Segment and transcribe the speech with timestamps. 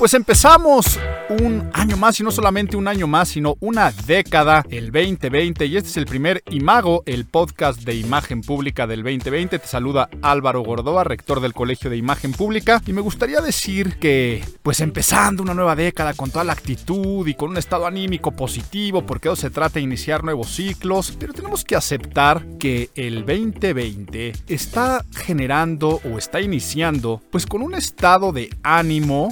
[0.00, 4.90] Pues empezamos un año más y no solamente un año más, sino una década, el
[4.90, 5.66] 2020.
[5.66, 9.58] Y este es el primer Imago, el podcast de imagen pública del 2020.
[9.58, 12.80] Te saluda Álvaro Gordoa, rector del Colegio de Imagen Pública.
[12.86, 17.34] Y me gustaría decir que, pues empezando una nueva década con toda la actitud y
[17.34, 21.62] con un estado anímico positivo, porque eso se trata de iniciar nuevos ciclos, pero tenemos
[21.62, 28.48] que aceptar que el 2020 está generando o está iniciando, pues con un estado de
[28.62, 29.28] ánimo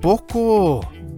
[0.00, 0.11] poco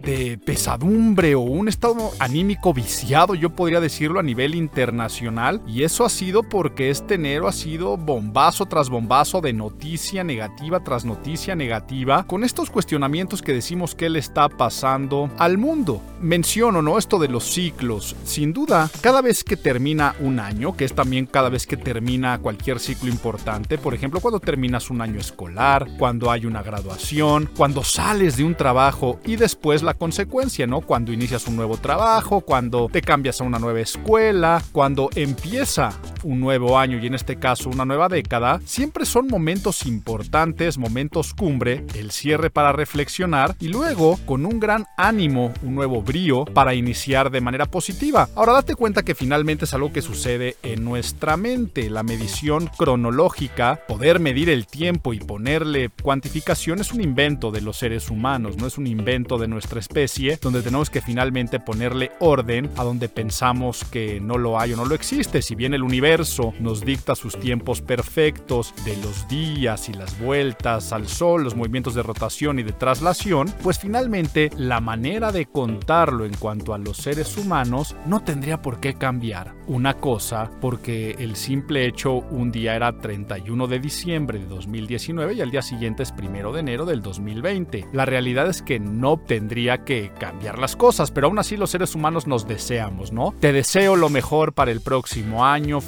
[0.05, 5.63] de pesadumbre o un estado anímico viciado, yo podría decirlo a nivel internacional.
[5.67, 10.81] Y eso ha sido porque este enero ha sido bombazo tras bombazo de noticia negativa
[10.85, 16.03] tras noticia negativa, con estos cuestionamientos que decimos que le está pasando al mundo.
[16.21, 16.99] Menciono, ¿no?
[16.99, 18.15] Esto de los ciclos.
[18.25, 22.39] Sin duda, cada vez que termina un año, que es también cada vez que termina
[22.39, 27.83] cualquier ciclo importante, por ejemplo, cuando terminas un año escolar, cuando hay una graduación, cuando
[27.83, 28.84] sales de un trabajo
[29.25, 30.83] y después la consecuencia, ¿no?
[30.83, 35.93] Cuando inicias un nuevo trabajo, cuando te cambias a una nueva escuela, cuando empieza
[36.25, 41.35] un nuevo año y en este caso una nueva década, siempre son momentos importantes, momentos
[41.35, 46.75] cumbre, el cierre para reflexionar y luego con un gran ánimo, un nuevo brío para
[46.75, 48.29] iniciar de manera positiva.
[48.35, 53.81] Ahora date cuenta que finalmente es algo que sucede en nuestra mente, la medición cronológica,
[53.87, 58.67] poder medir el tiempo y ponerle cuantificación es un invento de los seres humanos, no
[58.67, 63.85] es un invento de nuestra especie, donde tenemos que finalmente ponerle orden a donde pensamos
[63.85, 65.43] que no lo hay o no lo existe.
[65.43, 66.14] Si bien el universo
[66.61, 71.95] nos dicta sus tiempos perfectos de los días y las vueltas al sol, los movimientos
[71.95, 76.99] de rotación y de traslación, pues finalmente la manera de contarlo en cuanto a los
[76.99, 79.55] seres humanos no tendría por qué cambiar.
[79.67, 85.41] Una cosa, porque el simple hecho un día era 31 de diciembre de 2019 y
[85.41, 87.89] al día siguiente es primero de enero del 2020.
[87.93, 91.97] La realidad es que no tendría que cambiar las cosas, pero aún así los seres
[91.97, 93.35] humanos nos deseamos, ¿no?
[93.41, 95.81] Te deseo lo mejor para el próximo año,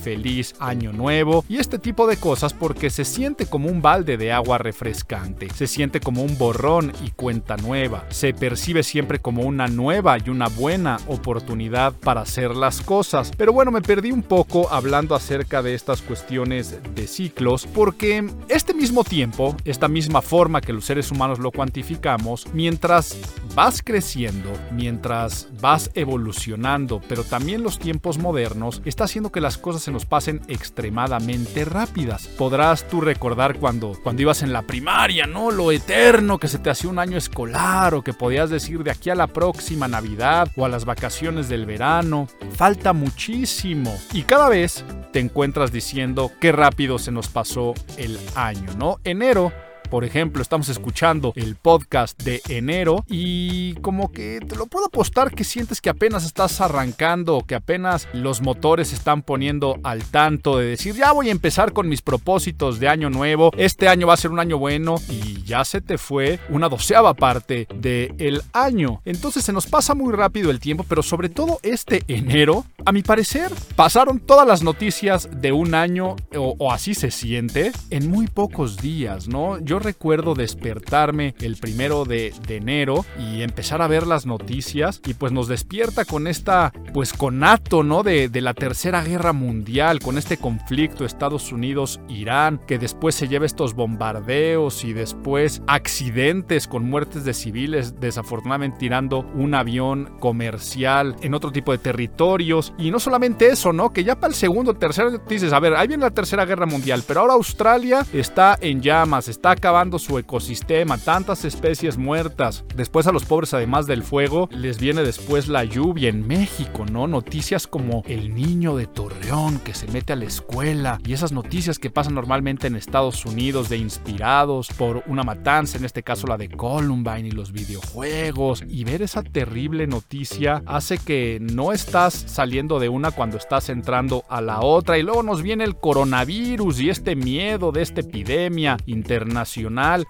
[0.59, 4.59] año nuevo y este tipo de cosas porque se siente como un balde de agua
[4.59, 10.16] refrescante, se siente como un borrón y cuenta nueva, se percibe siempre como una nueva
[10.19, 13.31] y una buena oportunidad para hacer las cosas.
[13.37, 18.75] Pero bueno, me perdí un poco hablando acerca de estas cuestiones de ciclos porque este
[18.75, 23.16] mismo tiempo, esta misma forma que los seres humanos lo cuantificamos, mientras
[23.54, 29.83] vas creciendo, mientras vas evolucionando, pero también los tiempos modernos, está haciendo que las cosas
[29.83, 32.26] se nos pasen extremadamente rápidas.
[32.26, 35.50] Podrás tú recordar cuando, cuando ibas en la primaria, ¿no?
[35.50, 39.10] Lo eterno que se te hacía un año escolar o que podías decir de aquí
[39.10, 42.28] a la próxima Navidad o a las vacaciones del verano.
[42.54, 43.96] Falta muchísimo.
[44.12, 48.98] Y cada vez te encuentras diciendo qué rápido se nos pasó el año, ¿no?
[49.04, 49.52] Enero
[49.96, 55.34] por ejemplo, estamos escuchando el podcast de enero y como que te lo puedo apostar
[55.34, 60.66] que sientes que apenas estás arrancando, que apenas los motores están poniendo al tanto de
[60.66, 64.18] decir, ya voy a empezar con mis propósitos de año nuevo, este año va a
[64.18, 69.00] ser un año bueno y ya se te fue una doceava parte del año.
[69.06, 73.02] Entonces se nos pasa muy rápido el tiempo, pero sobre todo este enero, a mi
[73.02, 78.26] parecer, pasaron todas las noticias de un año o, o así se siente en muy
[78.26, 79.58] pocos días, ¿no?
[79.60, 85.30] Yo recuerdo despertarme el primero de, enero y empezar a ver las noticias y pues
[85.30, 88.02] nos despierta con esta, pues conato, ¿no?
[88.02, 93.47] De, de la tercera guerra mundial, con este conflicto Estados Unidos-Irán, que después se lleva
[93.47, 101.34] estos bombardeos y después accidentes con muertes de civiles, desafortunadamente tirando un avión comercial en
[101.34, 102.72] otro tipo de territorios.
[102.77, 103.92] Y no solamente eso, ¿no?
[103.92, 107.04] Que ya para el segundo, tercero dices, a ver, ahí viene la tercera guerra mundial,
[107.06, 112.65] pero ahora Australia está en llamas, está acabando su ecosistema, tantas especies muertas.
[112.77, 117.09] Después a los pobres, además del fuego, les viene después la lluvia en México, ¿no?
[117.09, 121.80] Noticias como el niño de Torreón que se mete a la escuela y esas noticias
[121.80, 126.36] que pasan normalmente en Estados Unidos de inspirados por una matanza, en este caso la
[126.36, 132.78] de Columbine y los videojuegos, y ver esa terrible noticia hace que no estás saliendo
[132.78, 136.91] de una cuando estás entrando a la otra, y luego nos viene el coronavirus y
[136.91, 139.55] este miedo de esta epidemia internacional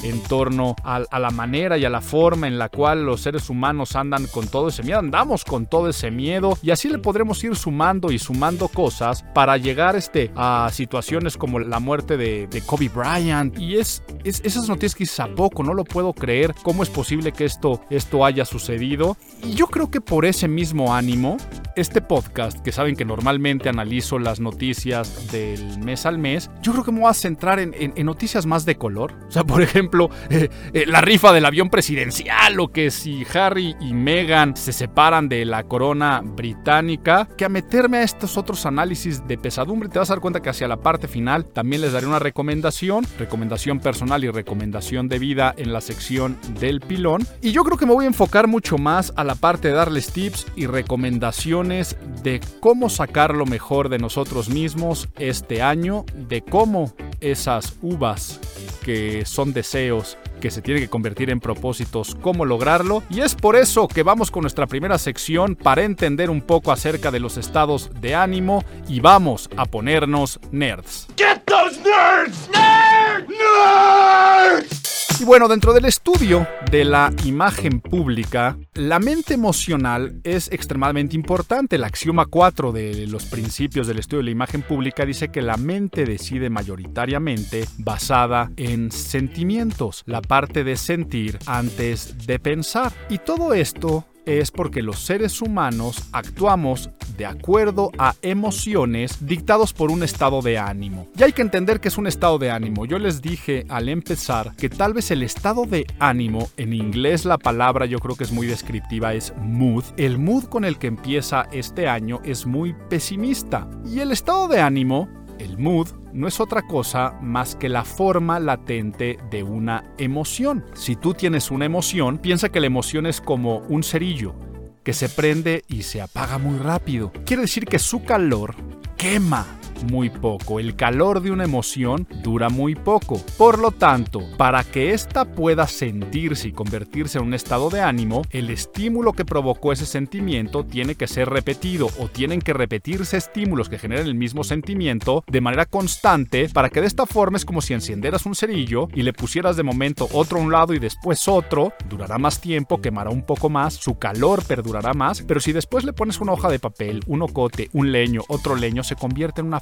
[0.02, 3.50] en torno a, a la manera y a la forma en la cual los seres
[3.50, 7.42] humanos andan con todo ese miedo, andamos con todo ese miedo, y así le podremos
[7.44, 12.60] ir sumando y sumando cosas para llegar este, a situaciones como la muerte de, de
[12.60, 16.82] Kobe Bryant, y es, es esas noticias que a poco, no lo puedo creer, cómo
[16.82, 19.16] es posible que esto, esto haya sucedido.
[19.42, 21.36] Y yo creo que por ese mismo ánimo,
[21.76, 26.84] este podcast, que saben que normalmente analizo las noticias del mes al mes, yo creo
[26.84, 29.14] que me voy a centrar en, en, noticias más de color.
[29.36, 33.92] Sea, por ejemplo, eh, eh, la rifa del avión presidencial, o que si Harry y
[33.92, 39.36] Meghan se separan de la corona británica, que a meterme a estos otros análisis de
[39.36, 42.18] pesadumbre, te vas a dar cuenta que hacia la parte final también les daré una
[42.18, 47.26] recomendación, recomendación personal y recomendación de vida en la sección del pilón.
[47.42, 50.14] Y yo creo que me voy a enfocar mucho más a la parte de darles
[50.14, 56.94] tips y recomendaciones de cómo sacar lo mejor de nosotros mismos este año, de cómo
[57.20, 58.40] esas uvas
[58.86, 63.02] que son deseos que se tienen que convertir en propósitos, cómo lograrlo.
[63.10, 67.10] Y es por eso que vamos con nuestra primera sección para entender un poco acerca
[67.10, 71.08] de los estados de ánimo y vamos a ponernos nerds.
[71.16, 72.48] Get those nerds!
[72.52, 73.28] Nerds!
[73.28, 75.05] Nerds!
[75.18, 81.76] Y bueno, dentro del estudio de la imagen pública, la mente emocional es extremadamente importante.
[81.76, 85.56] El axioma 4 de los principios del estudio de la imagen pública dice que la
[85.56, 92.92] mente decide mayoritariamente basada en sentimientos, la parte de sentir antes de pensar.
[93.08, 99.90] Y todo esto es porque los seres humanos actuamos de acuerdo a emociones dictados por
[99.90, 101.08] un estado de ánimo.
[101.16, 102.84] Y hay que entender que es un estado de ánimo.
[102.84, 107.38] Yo les dije al empezar que tal vez el estado de ánimo, en inglés la
[107.38, 109.84] palabra yo creo que es muy descriptiva, es mood.
[109.96, 113.68] El mood con el que empieza este año es muy pesimista.
[113.86, 115.08] Y el estado de ánimo
[115.38, 120.64] el mood no es otra cosa más que la forma latente de una emoción.
[120.74, 124.34] Si tú tienes una emoción, piensa que la emoción es como un cerillo
[124.82, 127.12] que se prende y se apaga muy rápido.
[127.24, 128.54] Quiere decir que su calor
[128.96, 129.46] quema
[129.86, 130.60] muy poco.
[130.60, 133.20] El calor de una emoción dura muy poco.
[133.38, 138.22] Por lo tanto, para que ésta pueda sentirse y convertirse en un estado de ánimo,
[138.30, 143.68] el estímulo que provocó ese sentimiento tiene que ser repetido o tienen que repetirse estímulos
[143.68, 147.60] que generen el mismo sentimiento de manera constante para que de esta forma es como
[147.60, 151.28] si encendieras un cerillo y le pusieras de momento otro a un lado y después
[151.28, 155.84] otro, durará más tiempo, quemará un poco más, su calor perdurará más, pero si después
[155.84, 159.48] le pones una hoja de papel, un ocote, un leño, otro leño, se convierte en
[159.48, 159.60] una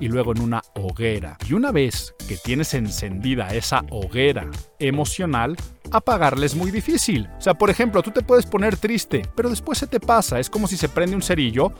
[0.00, 1.38] y luego en una hoguera.
[1.48, 5.56] Y una vez que tienes encendida esa hoguera emocional,
[5.92, 7.28] apagarla es muy difícil.
[7.38, 10.38] O sea, por ejemplo, tú te puedes poner triste, pero después se te pasa.
[10.40, 11.72] Es como si se prende un cerillo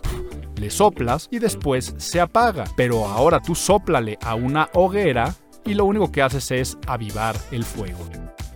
[0.58, 2.64] le soplas y después se apaga.
[2.76, 5.34] Pero ahora tú soplale a una hoguera
[5.64, 8.08] y lo único que haces es avivar el fuego.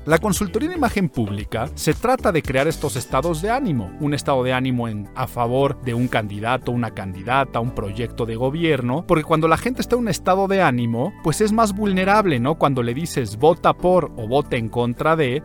[0.06, 4.42] La consultoría de imagen pública se trata de crear estos estados de ánimo, un estado
[4.42, 9.24] de ánimo en, a favor de un candidato, una candidata, un proyecto de gobierno, porque
[9.24, 12.54] cuando la gente está en un estado de ánimo, pues es más vulnerable, ¿no?
[12.54, 15.42] Cuando le dices vota por o vota en contra de,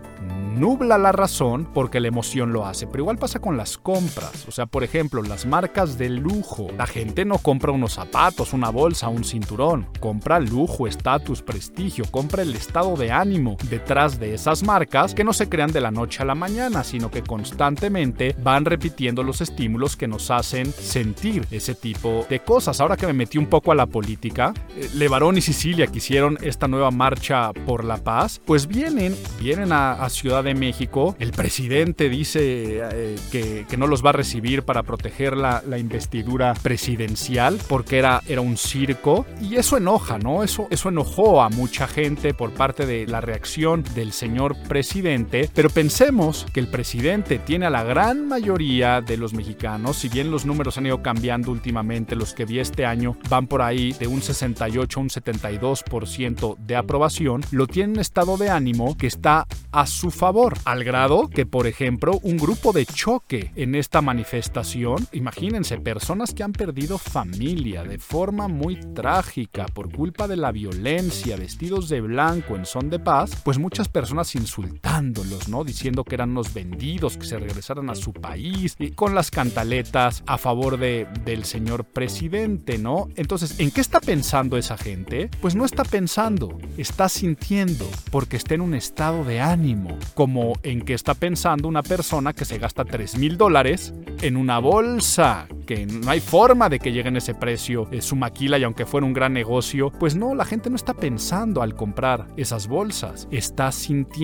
[0.55, 2.87] nubla la razón porque la emoción lo hace.
[2.87, 4.45] Pero igual pasa con las compras.
[4.47, 6.67] O sea, por ejemplo, las marcas de lujo.
[6.77, 9.87] La gente no compra unos zapatos, una bolsa, un cinturón.
[9.99, 12.05] Compra lujo, estatus, prestigio.
[12.09, 15.89] Compra el estado de ánimo detrás de esas marcas que no se crean de la
[15.89, 21.47] noche a la mañana, sino que constantemente van repitiendo los estímulos que nos hacen sentir
[21.49, 22.79] ese tipo de cosas.
[22.79, 26.37] Ahora que me metí un poco a la política, eh, Levarón y Sicilia que hicieron
[26.43, 31.15] esta nueva marcha por la paz, pues vienen, vienen a, a Ciudad de México.
[31.17, 37.59] El presidente dice eh, que, no los va a recibir para proteger la, investidura presidencial
[37.67, 39.25] porque era, era un circo.
[39.41, 40.43] Y eso enoja, ¿no?
[40.43, 44.34] Eso, eso enojó a mucha gente por parte de la reacción del señor
[44.67, 45.49] presidente.
[45.53, 50.31] Pero pensemos que el presidente tiene a la gran mayoría de los mexicanos, si bien
[50.31, 54.07] los números han ido cambiando últimamente, los que vi este año van por ahí de
[54.07, 59.47] un 68 a un 72% de aprobación, lo tiene en estado de ánimo que está
[59.71, 64.01] a su favor favor, al grado que, por ejemplo, un grupo de choque en esta
[64.01, 70.51] manifestación, imagínense, personas que han perdido familia de forma muy trágica por culpa de la
[70.51, 75.63] violencia, vestidos de blanco en son de paz, pues muchas personas insultándolos, ¿no?
[75.63, 80.23] Diciendo que eran los vendidos, que se regresaran a su país, y con las cantaletas
[80.25, 83.09] a favor de, del señor presidente, ¿no?
[83.15, 85.29] Entonces, ¿en qué está pensando esa gente?
[85.41, 90.81] Pues no está pensando, está sintiendo, porque está en un estado de ánimo, como en
[90.81, 95.85] que está pensando una persona que se gasta 3 mil dólares en una bolsa, que
[95.85, 99.05] no hay forma de que llegue en ese precio es su maquila y aunque fuera
[99.05, 103.71] un gran negocio, pues no, la gente no está pensando al comprar esas bolsas, está
[103.71, 104.14] sintiendo,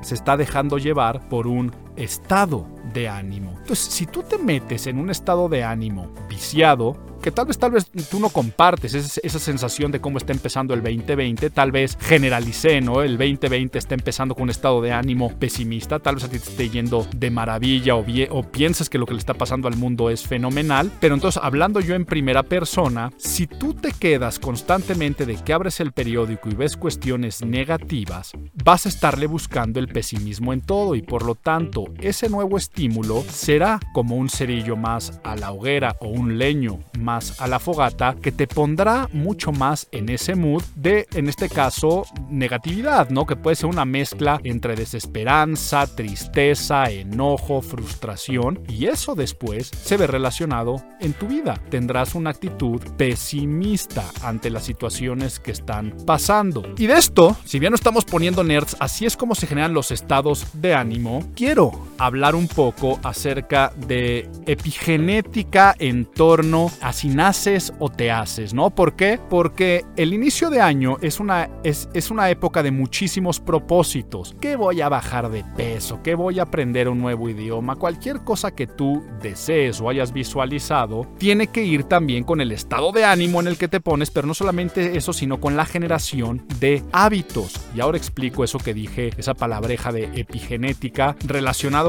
[0.00, 3.54] se está dejando llevar por un estado de ánimo.
[3.58, 7.70] Entonces, si tú te metes en un estado de ánimo viciado, que tal vez, tal
[7.70, 12.80] vez tú no compartes esa, sensación de cómo está empezando el 2020, tal vez generalicé,
[12.80, 13.02] ¿no?
[13.02, 16.50] El 2020 está empezando con un estado de ánimo pesimista, tal vez a ti te
[16.50, 20.10] esté yendo de maravilla o, o piensas que lo que le está pasando al mundo
[20.10, 25.36] es fenomenal, pero entonces hablando yo en primera persona, si tú te quedas constantemente de
[25.36, 28.32] que abres el periódico y ves cuestiones negativas,
[28.64, 33.22] vas a estarle buscando el pesimismo en todo y por lo tanto ese nuevo estímulo
[33.22, 38.16] será como un cerillo más a la hoguera o un leño más a la fogata
[38.20, 43.26] que te pondrá mucho más en ese mood de, en este caso, negatividad, ¿no?
[43.26, 50.06] Que puede ser una mezcla entre desesperanza, tristeza, enojo, frustración y eso después se ve
[50.06, 51.60] relacionado en tu vida.
[51.70, 56.62] Tendrás una actitud pesimista ante las situaciones que están pasando.
[56.78, 59.90] Y de esto, si bien no estamos poniendo nerds, así es como se generan los
[59.90, 67.72] estados de ánimo, quiero hablar un poco acerca de epigenética en torno a si naces
[67.78, 68.70] o te haces, ¿no?
[68.70, 69.20] ¿Por qué?
[69.30, 74.34] Porque el inicio de año es una, es, es una época de muchísimos propósitos.
[74.40, 76.00] ¿Qué voy a bajar de peso?
[76.02, 77.76] ¿Qué voy a aprender un nuevo idioma?
[77.76, 82.92] Cualquier cosa que tú desees o hayas visualizado, tiene que ir también con el estado
[82.92, 86.44] de ánimo en el que te pones, pero no solamente eso, sino con la generación
[86.58, 87.60] de hábitos.
[87.74, 91.16] Y ahora explico eso que dije, esa palabreja de epigenética,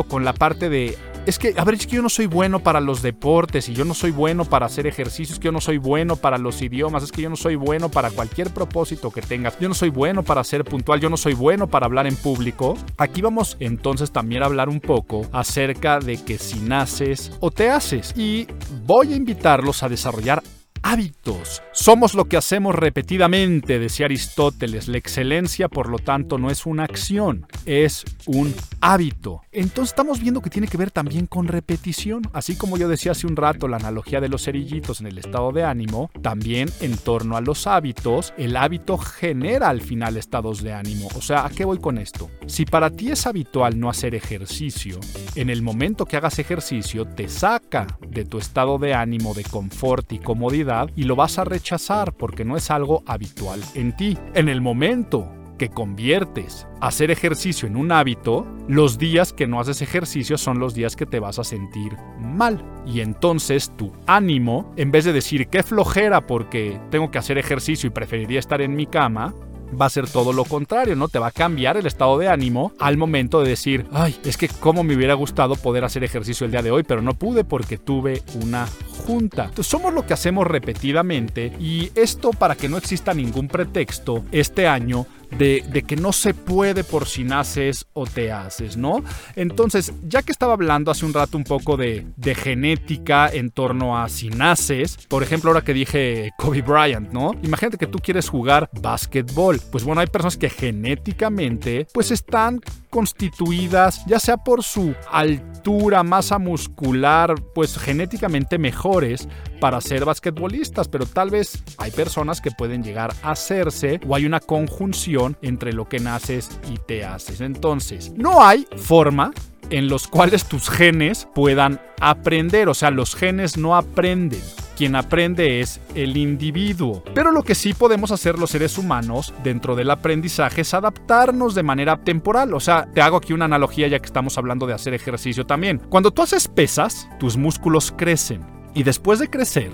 [0.07, 2.81] con la parte de es que, a ver, es que yo no soy bueno para
[2.81, 6.17] los deportes y yo no soy bueno para hacer ejercicios, que yo no soy bueno
[6.17, 9.69] para los idiomas, es que yo no soy bueno para cualquier propósito que tengas, yo
[9.69, 12.77] no soy bueno para ser puntual, yo no soy bueno para hablar en público.
[12.97, 17.69] Aquí vamos entonces también a hablar un poco acerca de que si naces o te
[17.69, 18.45] haces y
[18.85, 20.43] voy a invitarlos a desarrollar
[20.83, 21.63] hábitos.
[21.71, 24.87] Somos lo que hacemos repetidamente, decía Aristóteles.
[24.87, 29.41] La excelencia, por lo tanto, no es una acción, es un hábito.
[29.51, 32.23] Entonces estamos viendo que tiene que ver también con repetición.
[32.33, 35.51] Así como yo decía hace un rato la analogía de los cerillitos en el estado
[35.51, 40.73] de ánimo, también en torno a los hábitos, el hábito genera al final estados de
[40.73, 41.07] ánimo.
[41.15, 42.29] O sea, ¿a qué voy con esto?
[42.47, 44.99] Si para ti es habitual no hacer ejercicio,
[45.35, 50.11] en el momento que hagas ejercicio te saca de tu estado de ánimo de confort
[50.11, 54.17] y comodidad y lo vas a rechazar porque no es algo habitual en ti.
[54.33, 59.81] En el momento que conviertes hacer ejercicio en un hábito, los días que no haces
[59.81, 62.63] ejercicio son los días que te vas a sentir mal.
[62.85, 67.87] Y entonces tu ánimo, en vez de decir qué flojera porque tengo que hacer ejercicio
[67.87, 69.33] y preferiría estar en mi cama,
[69.79, 71.07] va a ser todo lo contrario, ¿no?
[71.07, 74.47] Te va a cambiar el estado de ánimo al momento de decir, ay, es que
[74.47, 77.77] cómo me hubiera gustado poder hacer ejercicio el día de hoy, pero no pude porque
[77.77, 78.67] tuve una
[79.05, 79.51] junta.
[79.61, 85.05] Somos lo que hacemos repetidamente y esto para que no exista ningún pretexto este año
[85.37, 89.03] de, que no se puede por si naces o te haces, ¿no?
[89.35, 93.97] Entonces, ya que estaba hablando hace un rato un poco de, de genética en torno
[93.97, 97.35] a si naces, por ejemplo, ahora que dije Kobe Bryant, ¿no?
[97.43, 99.59] Imagínate que tú quieres jugar básquetbol.
[99.71, 106.37] Pues bueno, hay personas que genéticamente pues están constituidas, ya sea por su altura, masa
[106.37, 109.27] muscular, pues genéticamente mejores
[109.63, 114.25] para ser basquetbolistas, pero tal vez hay personas que pueden llegar a hacerse o hay
[114.25, 117.39] una conjunción entre lo que naces y te haces.
[117.39, 119.31] Entonces, no hay forma
[119.69, 124.41] en los cuales tus genes puedan aprender, o sea, los genes no aprenden
[124.75, 127.01] quien aprende es el individuo.
[127.13, 131.63] Pero lo que sí podemos hacer los seres humanos dentro del aprendizaje es adaptarnos de
[131.63, 132.53] manera temporal.
[132.53, 135.79] O sea, te hago aquí una analogía ya que estamos hablando de hacer ejercicio también.
[135.89, 138.52] Cuando tú haces pesas, tus músculos crecen.
[138.75, 139.71] Y después de crecer,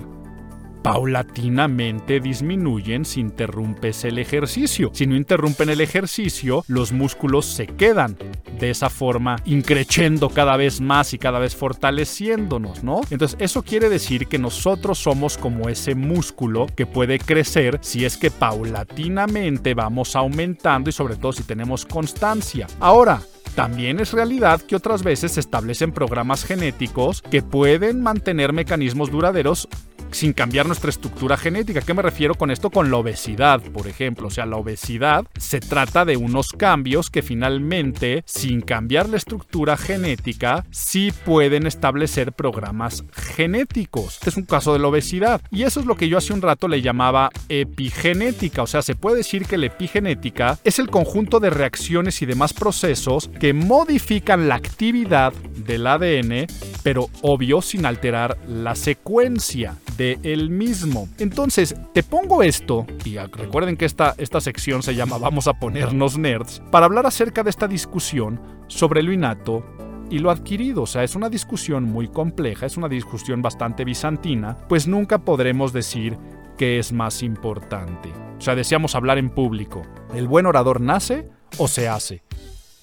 [0.82, 4.90] paulatinamente disminuyen si interrumpes el ejercicio.
[4.92, 8.16] Si no interrumpen el ejercicio, los músculos se quedan
[8.58, 13.00] de esa forma, increciendo cada vez más y cada vez fortaleciéndonos, ¿no?
[13.10, 18.16] Entonces, eso quiere decir que nosotros somos como ese músculo que puede crecer si es
[18.18, 22.66] que paulatinamente vamos aumentando y sobre todo si tenemos constancia.
[22.80, 23.22] Ahora,
[23.54, 29.68] También es realidad que otras veces se establecen programas genéticos que pueden mantener mecanismos duraderos
[30.12, 31.80] sin cambiar nuestra estructura genética.
[31.80, 32.70] ¿Qué me refiero con esto?
[32.70, 34.28] Con la obesidad, por ejemplo.
[34.28, 39.76] O sea, la obesidad se trata de unos cambios que finalmente, sin cambiar la estructura
[39.76, 44.14] genética, sí pueden establecer programas genéticos.
[44.14, 45.40] Este es un caso de la obesidad.
[45.50, 48.62] Y eso es lo que yo hace un rato le llamaba epigenética.
[48.62, 52.52] O sea, se puede decir que la epigenética es el conjunto de reacciones y demás
[52.52, 56.46] procesos que modifican la actividad del ADN,
[56.82, 60.18] pero obvio sin alterar la secuencia de
[60.50, 61.08] mismo.
[61.18, 66.18] Entonces, te pongo esto, y recuerden que esta, esta sección se llama Vamos a ponernos
[66.18, 69.64] nerds, para hablar acerca de esta discusión sobre lo innato
[70.10, 70.82] y lo adquirido.
[70.82, 75.72] O sea, es una discusión muy compleja, es una discusión bastante bizantina, pues nunca podremos
[75.72, 76.18] decir
[76.58, 78.12] qué es más importante.
[78.38, 79.82] O sea, deseamos hablar en público.
[80.14, 82.22] ¿El buen orador nace o se hace?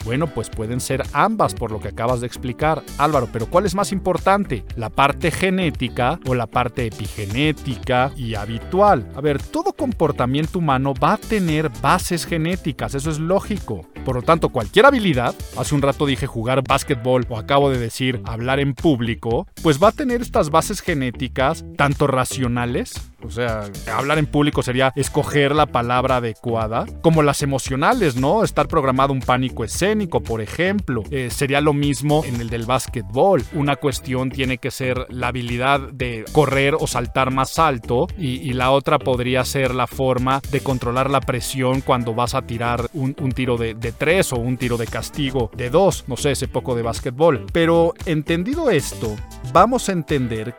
[0.05, 3.75] Bueno, pues pueden ser ambas por lo que acabas de explicar, Álvaro, pero ¿cuál es
[3.75, 4.63] más importante?
[4.75, 9.09] ¿La parte genética o la parte epigenética y habitual?
[9.15, 13.87] A ver, todo comportamiento humano va a tener bases genéticas, eso es lógico.
[14.05, 18.21] Por lo tanto, cualquier habilidad, hace un rato dije jugar básquetbol o acabo de decir
[18.25, 22.93] hablar en público, pues va a tener estas bases genéticas tanto racionales
[23.27, 26.85] o sea, hablar en público sería escoger la palabra adecuada.
[27.01, 28.43] Como las emocionales, ¿no?
[28.43, 31.03] Estar programado un pánico escénico, por ejemplo.
[31.11, 33.43] Eh, sería lo mismo en el del básquetbol.
[33.53, 38.71] Una cuestión tiene que ser la habilidad de correr o saltar más alto y, la
[38.71, 43.57] otra podría ser la forma de controlar la presión cuando vas a tirar un, tiro
[43.57, 46.05] de, tres o un tiro de castigo de dos.
[46.07, 47.45] No sé, ese poco de básquetbol.
[47.51, 49.15] Pero entendido esto,
[49.53, 50.55] vamos a entender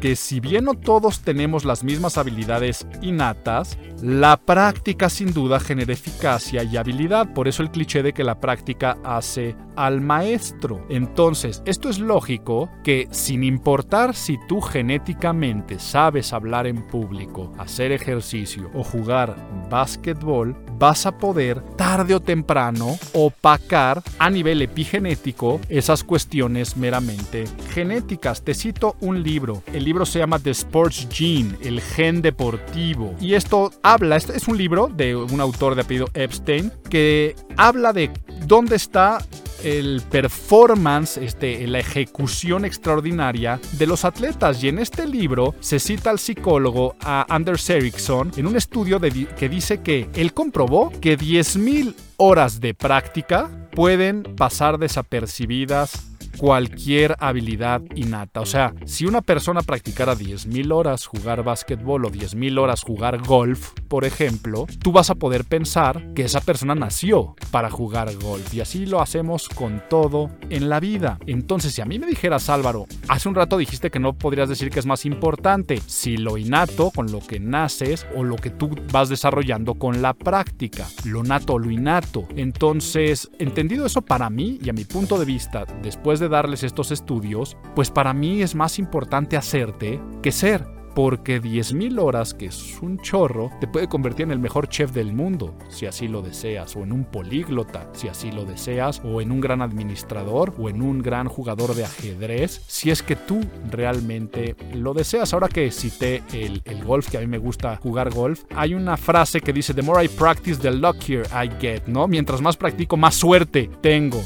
[0.00, 5.92] que si bien no todos tenemos las mismas habilidades innatas, la práctica sin duda genera
[5.92, 10.86] eficacia y habilidad, por eso el cliché de que la práctica hace al maestro.
[10.88, 17.92] Entonces, esto es lógico que sin importar si tú genéticamente sabes hablar en público, hacer
[17.92, 19.36] ejercicio o jugar
[19.70, 28.42] básquetbol, vas a poder tarde o temprano opacar a nivel epigenético esas cuestiones meramente genéticas.
[28.42, 33.34] Te cito un libro, el libro se llama The Sports Gene, el gen deportivo, y
[33.34, 38.08] esto habla, este es un libro de un autor de apellido Epstein, que habla de
[38.46, 39.18] dónde está
[39.64, 44.62] el performance, este, la ejecución extraordinaria de los atletas.
[44.62, 49.80] Y en este libro se cita al psicólogo Anders Ericsson en un estudio que dice
[49.80, 58.40] que él comprobó que 10.000 horas de práctica pueden pasar desapercibidas cualquier habilidad innata.
[58.40, 63.72] O sea, si una persona practicara 10.000 horas jugar básquetbol o 10.000 horas jugar golf,
[63.88, 68.54] por ejemplo, tú vas a poder pensar que esa persona nació para jugar golf.
[68.54, 71.18] Y así lo hacemos con todo en la vida.
[71.26, 74.70] Entonces, si a mí me dijeras, Álvaro, hace un rato dijiste que no podrías decir
[74.70, 78.70] que es más importante si lo innato, con lo que naces, o lo que tú
[78.92, 82.26] vas desarrollando con la práctica, lo nato o lo innato.
[82.36, 86.90] Entonces, entendido eso para mí y a mi punto de vista, después de darles estos
[86.90, 92.78] estudios, pues para mí es más importante hacerte que ser porque 10.000 horas, que es
[92.82, 96.76] un chorro, te puede convertir en el mejor chef del mundo, si así lo deseas,
[96.76, 100.82] o en un políglota, si así lo deseas, o en un gran administrador, o en
[100.82, 105.32] un gran jugador de ajedrez, si es que tú realmente lo deseas.
[105.32, 108.96] Ahora que cité el, el golf, que a mí me gusta jugar golf, hay una
[108.96, 112.08] frase que dice, The more I practice, the luckier I get, ¿no?
[112.08, 114.22] Mientras más practico, más suerte tengo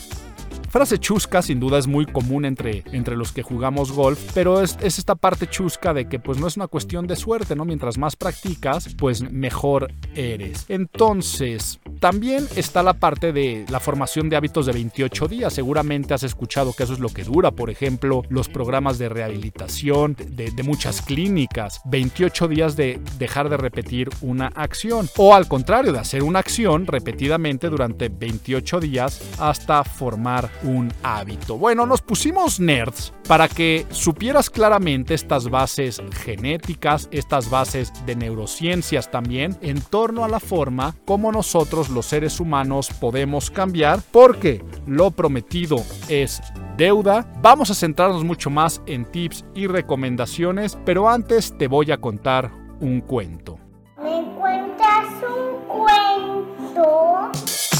[0.74, 4.76] frase chusca sin duda es muy común entre, entre los que jugamos golf, pero es,
[4.82, 7.64] es, esta parte chusca de que pues no es una cuestión de suerte, ¿no?
[7.64, 10.64] Mientras más practicas, pues mejor eres.
[10.68, 15.52] Entonces, también está la parte de la formación de hábitos de 28 días.
[15.52, 20.16] Seguramente has escuchado que eso es lo que dura, por ejemplo, los programas de rehabilitación
[20.16, 21.82] de, de muchas clínicas.
[21.84, 25.08] 28 días de dejar de repetir una acción.
[25.18, 31.56] O al contrario, de hacer una acción repetidamente durante 28 días hasta formar un hábito.
[31.56, 39.10] Bueno, nos pusimos nerds para que supieras claramente estas bases genéticas, estas bases de neurociencias
[39.10, 45.10] también, en torno a la forma como nosotros los seres humanos podemos cambiar, porque lo
[45.10, 45.76] prometido
[46.08, 46.40] es
[46.76, 47.30] deuda.
[47.42, 52.50] Vamos a centrarnos mucho más en tips y recomendaciones, pero antes te voy a contar
[52.80, 53.53] un cuento.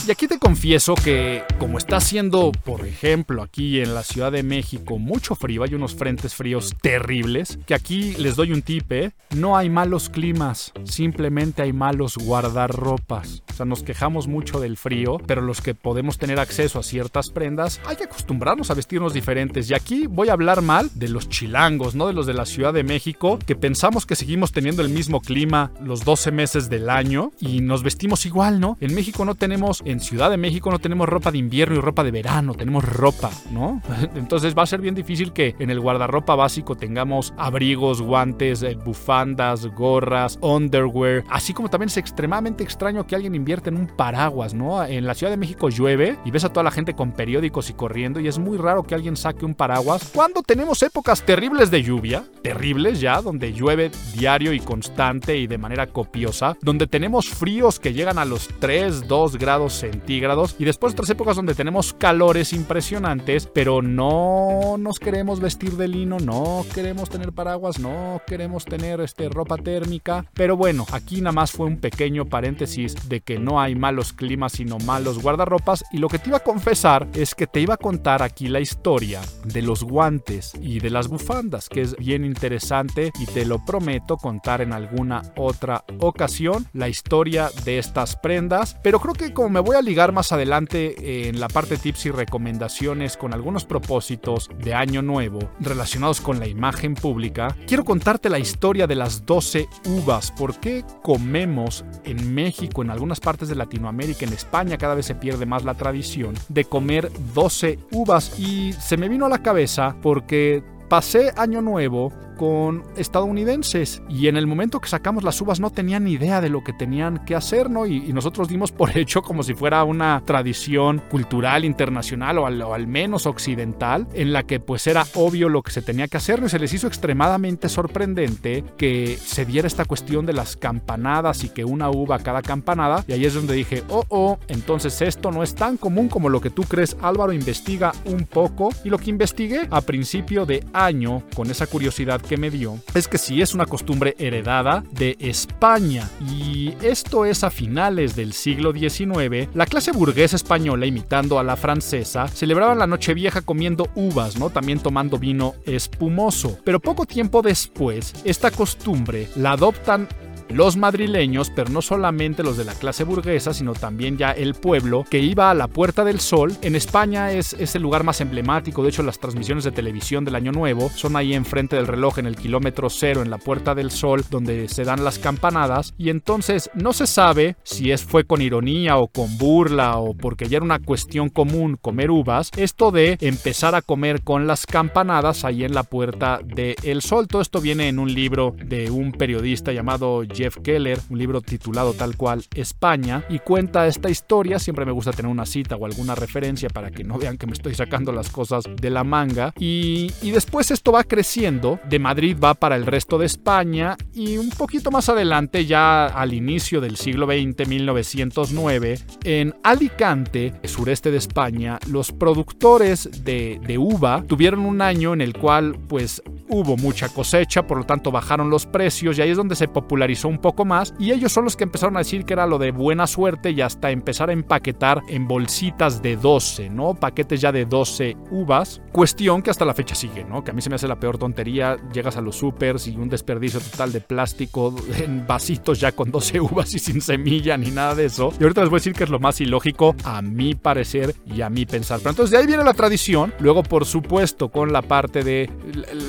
[0.07, 4.43] Y aquí te confieso que como está haciendo, por ejemplo, aquí en la Ciudad de
[4.43, 9.12] México mucho frío, hay unos frentes fríos terribles, que aquí les doy un tip, ¿eh?
[9.35, 13.43] no hay malos climas, simplemente hay malos guardarropas.
[13.51, 17.31] O sea, nos quejamos mucho del frío, pero los que podemos tener acceso a ciertas
[17.31, 19.71] prendas, hay que acostumbrarnos a vestirnos diferentes.
[19.71, 22.73] Y aquí voy a hablar mal de los chilangos, no de los de la Ciudad
[22.73, 27.33] de México, que pensamos que seguimos teniendo el mismo clima los 12 meses del año
[27.40, 28.77] y nos vestimos igual, ¿no?
[28.81, 32.04] En México no tenemos, en Ciudad de México no tenemos ropa de invierno y ropa
[32.04, 33.80] de verano, tenemos ropa, ¿no?
[34.14, 38.76] Entonces va a ser bien difícil que en el guardarropa básico tengamos abrigos, guantes, eh,
[38.83, 44.54] bufandas, gorras, underwear, así como también es extremadamente extraño que alguien invierte en un paraguas,
[44.54, 44.85] ¿no?
[44.85, 47.74] En la Ciudad de México llueve y ves a toda la gente con periódicos y
[47.74, 51.83] corriendo y es muy raro que alguien saque un paraguas cuando tenemos épocas terribles de
[51.83, 57.78] lluvia, terribles ya, donde llueve diario y constante y de manera copiosa, donde tenemos fríos
[57.78, 60.57] que llegan a los 3, 2 grados centígrados.
[60.59, 66.18] Y después otras épocas donde tenemos calores impresionantes, pero no nos queremos vestir de lino,
[66.18, 71.53] no queremos tener paraguas, no queremos tener este, ropa térmica, pero bueno, aquí nada más
[71.53, 75.85] fue un pequeño paréntesis de que no hay malos climas sino malos guardarropas.
[75.92, 78.61] Y lo que te iba a confesar es que te iba a contar aquí la
[78.61, 83.64] historia de los guantes y de las bufandas, que es bien interesante y te lo
[83.64, 89.51] prometo contar en alguna otra ocasión la historia de estas prendas, pero creo que como
[89.51, 94.51] me voy a ligar más adelante en la parte tips y recomendaciones con algunos propósitos
[94.59, 99.69] de año nuevo relacionados con la imagen pública, quiero contarte la historia de las 12
[99.87, 105.07] uvas, por qué comemos en México, en algunas partes de Latinoamérica, en España cada vez
[105.07, 109.43] se pierde más la tradición de comer 12 uvas y se me vino a la
[109.43, 115.61] cabeza porque pasé año nuevo con estadounidenses y en el momento que sacamos las uvas
[115.61, 117.87] no tenían ni idea de lo que tenían que hacer, ¿no?
[117.87, 123.27] Y, nosotros dimos por hecho como si fuera una tradición cultural internacional o al, menos
[123.27, 126.59] occidental en la que pues era obvio lo que se tenía que hacer y se
[126.59, 131.90] les hizo extremadamente sorprendente que se diera esta cuestión de las campanadas y que una
[131.90, 135.77] uva cada campanada y ahí es donde dije, oh, oh, entonces esto no es tan
[135.77, 139.81] común como lo que tú crees, Álvaro investiga un poco y lo que investigué a
[139.81, 144.15] principio de año con esa curiosidad que me dio es que si es una costumbre
[144.19, 150.87] heredada de España y esto es a finales del siglo XIX, la clase burguesa española
[150.87, 154.51] imitando a la francesa celebraba la Nochevieja comiendo uvas, ¿no?
[154.51, 156.59] También tomando vino espumoso.
[156.65, 160.09] Pero poco tiempo después, esta costumbre la adoptan
[160.48, 165.04] los madrileños, pero no solamente los de la clase burguesa, sino también ya el pueblo
[165.09, 166.52] que iba a la Puerta del Sol.
[166.62, 170.35] En España es, es el lugar más emblemático, de hecho las transmisiones de televisión del
[170.35, 173.90] Año Nuevo son ahí enfrente del reloj en el kilómetro cero en la Puerta del
[173.90, 178.42] Sol donde se dan las campanadas y entonces no se sabe si es fue con
[178.42, 183.16] ironía o con burla o porque ya era una cuestión común comer uvas, esto de
[183.20, 187.28] empezar a comer con las campanadas ahí en la Puerta del Sol.
[187.28, 191.94] Todo esto viene en un libro de un periodista llamado Jeff Keller, un libro titulado
[191.94, 194.59] tal cual España, y cuenta esta historia.
[194.59, 197.53] Siempre me gusta tener una cita o alguna referencia para que no vean que me
[197.53, 199.53] estoy sacando las cosas de la manga.
[199.59, 201.79] Y, y después esto va creciendo.
[201.88, 206.33] De Madrid va para el resto de España y un poquito más adelante, ya al
[206.33, 214.25] inicio del siglo XX, 1909, en Alicante, sureste de España, los productores de, de uva
[214.27, 218.66] tuvieron un año en el cual pues hubo mucha cosecha, por lo tanto bajaron los
[218.66, 221.65] precios y ahí es donde se popularizó un poco más y ellos son los que
[221.65, 225.27] empezaron a decir que era lo de buena suerte y hasta empezar a empaquetar en
[225.27, 226.95] bolsitas de 12, ¿no?
[226.95, 228.81] Paquetes ya de 12 uvas.
[228.93, 230.45] Cuestión que hasta la fecha sigue, ¿no?
[230.45, 231.77] Que a mí se me hace la peor tontería.
[231.93, 236.41] Llegas a los supers y un desperdicio total de plástico en vasitos ya con 12
[236.41, 238.33] uvas y sin semilla ni nada de eso.
[238.39, 241.43] Y ahorita les voy a decir que es lo más ilógico a mi parecer y
[241.43, 241.99] a mi pensar.
[241.99, 243.35] Pero entonces de ahí viene la tradición.
[243.41, 245.51] Luego, por supuesto, con la parte de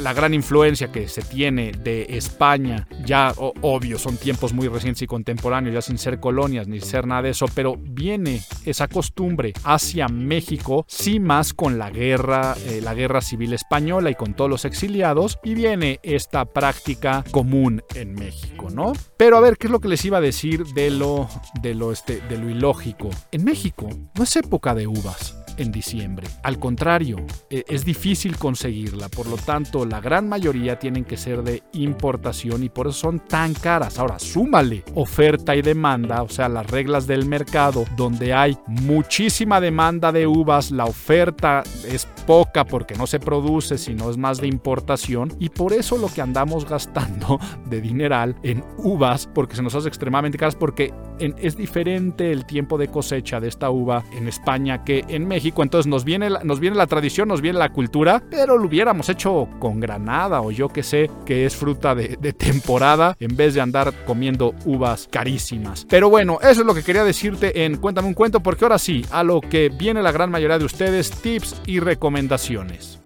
[0.02, 5.08] la gran influencia que se tiene de España, ya obvio, son tiempos muy recientes y
[5.08, 10.08] contemporáneos, ya sin ser colonias ni ser nada de eso, pero viene esa costumbre hacia
[10.08, 14.64] México, sí más con la guerra, eh, la guerra civil española y con todos los
[14.64, 18.94] exiliados, y viene esta práctica común en México, ¿no?
[19.18, 21.28] Pero a ver, ¿qué es lo que les iba a decir de lo,
[21.64, 23.10] de lo, este, de lo ilógico?
[23.32, 25.45] En México no es época de uvas.
[25.58, 26.28] En diciembre.
[26.44, 27.18] Al contrario,
[27.50, 32.64] e, es difícil conseguirla, por lo tanto la gran mayoría tienen que ser de importación
[32.64, 34.00] y por eso son tan caras.
[34.00, 40.12] Ahora, súmale oferta y demanda, o sea, las reglas del mercado, donde hay muchísima demanda
[40.12, 45.32] de uvas, la oferta es poca porque no se produce, sino es más de importación
[45.40, 47.40] y por eso lo que andamos gastando
[47.70, 52.78] de dineral en uvas, porque se nos hace extremadamente caras, porque es diferente el tiempo
[52.78, 56.76] de cosecha de esta uva en España que en México, entonces nos viene, nos viene
[56.76, 60.84] la tradición, nos viene la cultura, pero lo hubiéramos hecho con granada o yo que
[60.84, 65.86] sé, que es fruta de, de temporada, en vez de andar comiendo uvas carísimas.
[65.90, 69.06] Pero bueno, eso es lo que quería decirte en Cuéntame un cuento, porque ahora sí,
[69.12, 73.02] a lo que viene la gran mayoría de ustedes, tips y recomendaciones.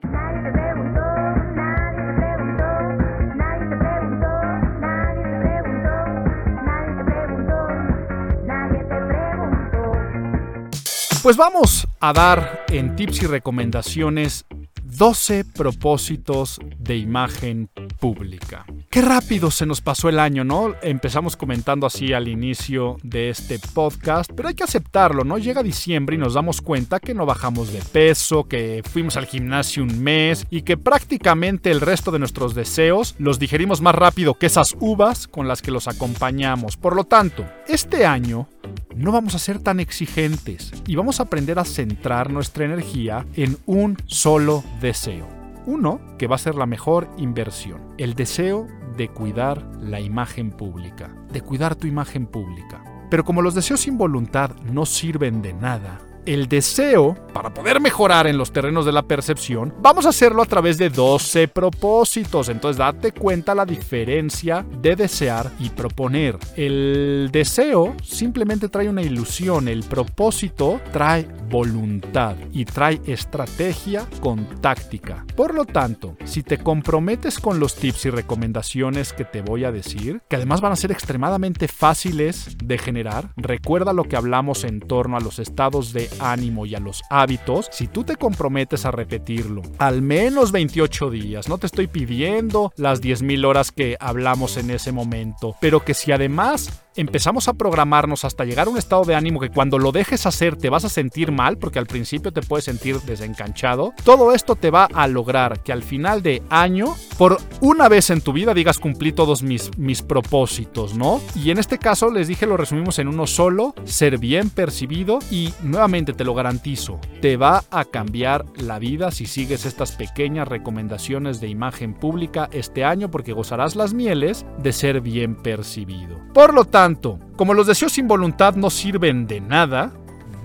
[11.21, 14.45] Pues vamos a dar en tips y recomendaciones
[14.84, 18.65] 12 propósitos de imagen pública.
[18.89, 20.75] Qué rápido se nos pasó el año, ¿no?
[20.82, 25.38] Empezamos comentando así al inicio de este podcast, pero hay que aceptarlo, ¿no?
[25.38, 29.84] Llega diciembre y nos damos cuenta que no bajamos de peso, que fuimos al gimnasio
[29.84, 34.45] un mes y que prácticamente el resto de nuestros deseos los digerimos más rápido que
[34.47, 36.77] esas uvas con las que los acompañamos.
[36.77, 38.47] Por lo tanto, este año
[38.95, 43.58] no vamos a ser tan exigentes y vamos a aprender a centrar nuestra energía en
[43.65, 45.27] un solo deseo.
[45.65, 51.13] Uno que va a ser la mejor inversión, el deseo de cuidar la imagen pública,
[51.32, 52.84] de cuidar tu imagen pública.
[53.10, 58.27] Pero como los deseos sin voluntad no sirven de nada, el deseo, para poder mejorar
[58.27, 62.49] en los terrenos de la percepción, vamos a hacerlo a través de 12 propósitos.
[62.49, 66.38] Entonces date cuenta la diferencia de desear y proponer.
[66.55, 75.25] El deseo simplemente trae una ilusión, el propósito trae voluntad y trae estrategia con táctica.
[75.36, 79.71] Por lo tanto, si te comprometes con los tips y recomendaciones que te voy a
[79.71, 84.79] decir, que además van a ser extremadamente fáciles de generar, recuerda lo que hablamos en
[84.79, 88.91] torno a los estados de ánimo y a los hábitos, si tú te comprometes a
[88.91, 94.71] repetirlo al menos 28 días, no te estoy pidiendo las 10.000 horas que hablamos en
[94.71, 99.15] ese momento, pero que si además empezamos a programarnos hasta llegar a un estado de
[99.15, 102.41] ánimo que cuando lo dejes hacer te vas a sentir mal, porque al principio te
[102.41, 107.38] puedes sentir desencanchado, todo esto te va a lograr que al final de año, por
[107.62, 111.21] una vez en tu vida digas cumplí todos mis, mis propósitos, ¿no?
[111.35, 115.53] Y en este caso les dije lo resumimos en uno solo, ser bien percibido y
[115.63, 121.39] nuevamente te lo garantizo, te va a cambiar la vida si sigues estas pequeñas recomendaciones
[121.39, 126.19] de imagen pública este año porque gozarás las mieles de ser bien percibido.
[126.33, 126.88] Por lo tanto,
[127.36, 129.91] como los deseos sin voluntad no sirven de nada,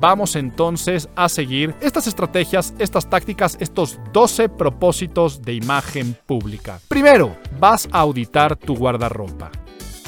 [0.01, 6.79] vamos entonces a seguir estas estrategias, estas tácticas, estos 12 propósitos de imagen pública.
[6.89, 9.51] Primero, vas a auditar tu guardarropa.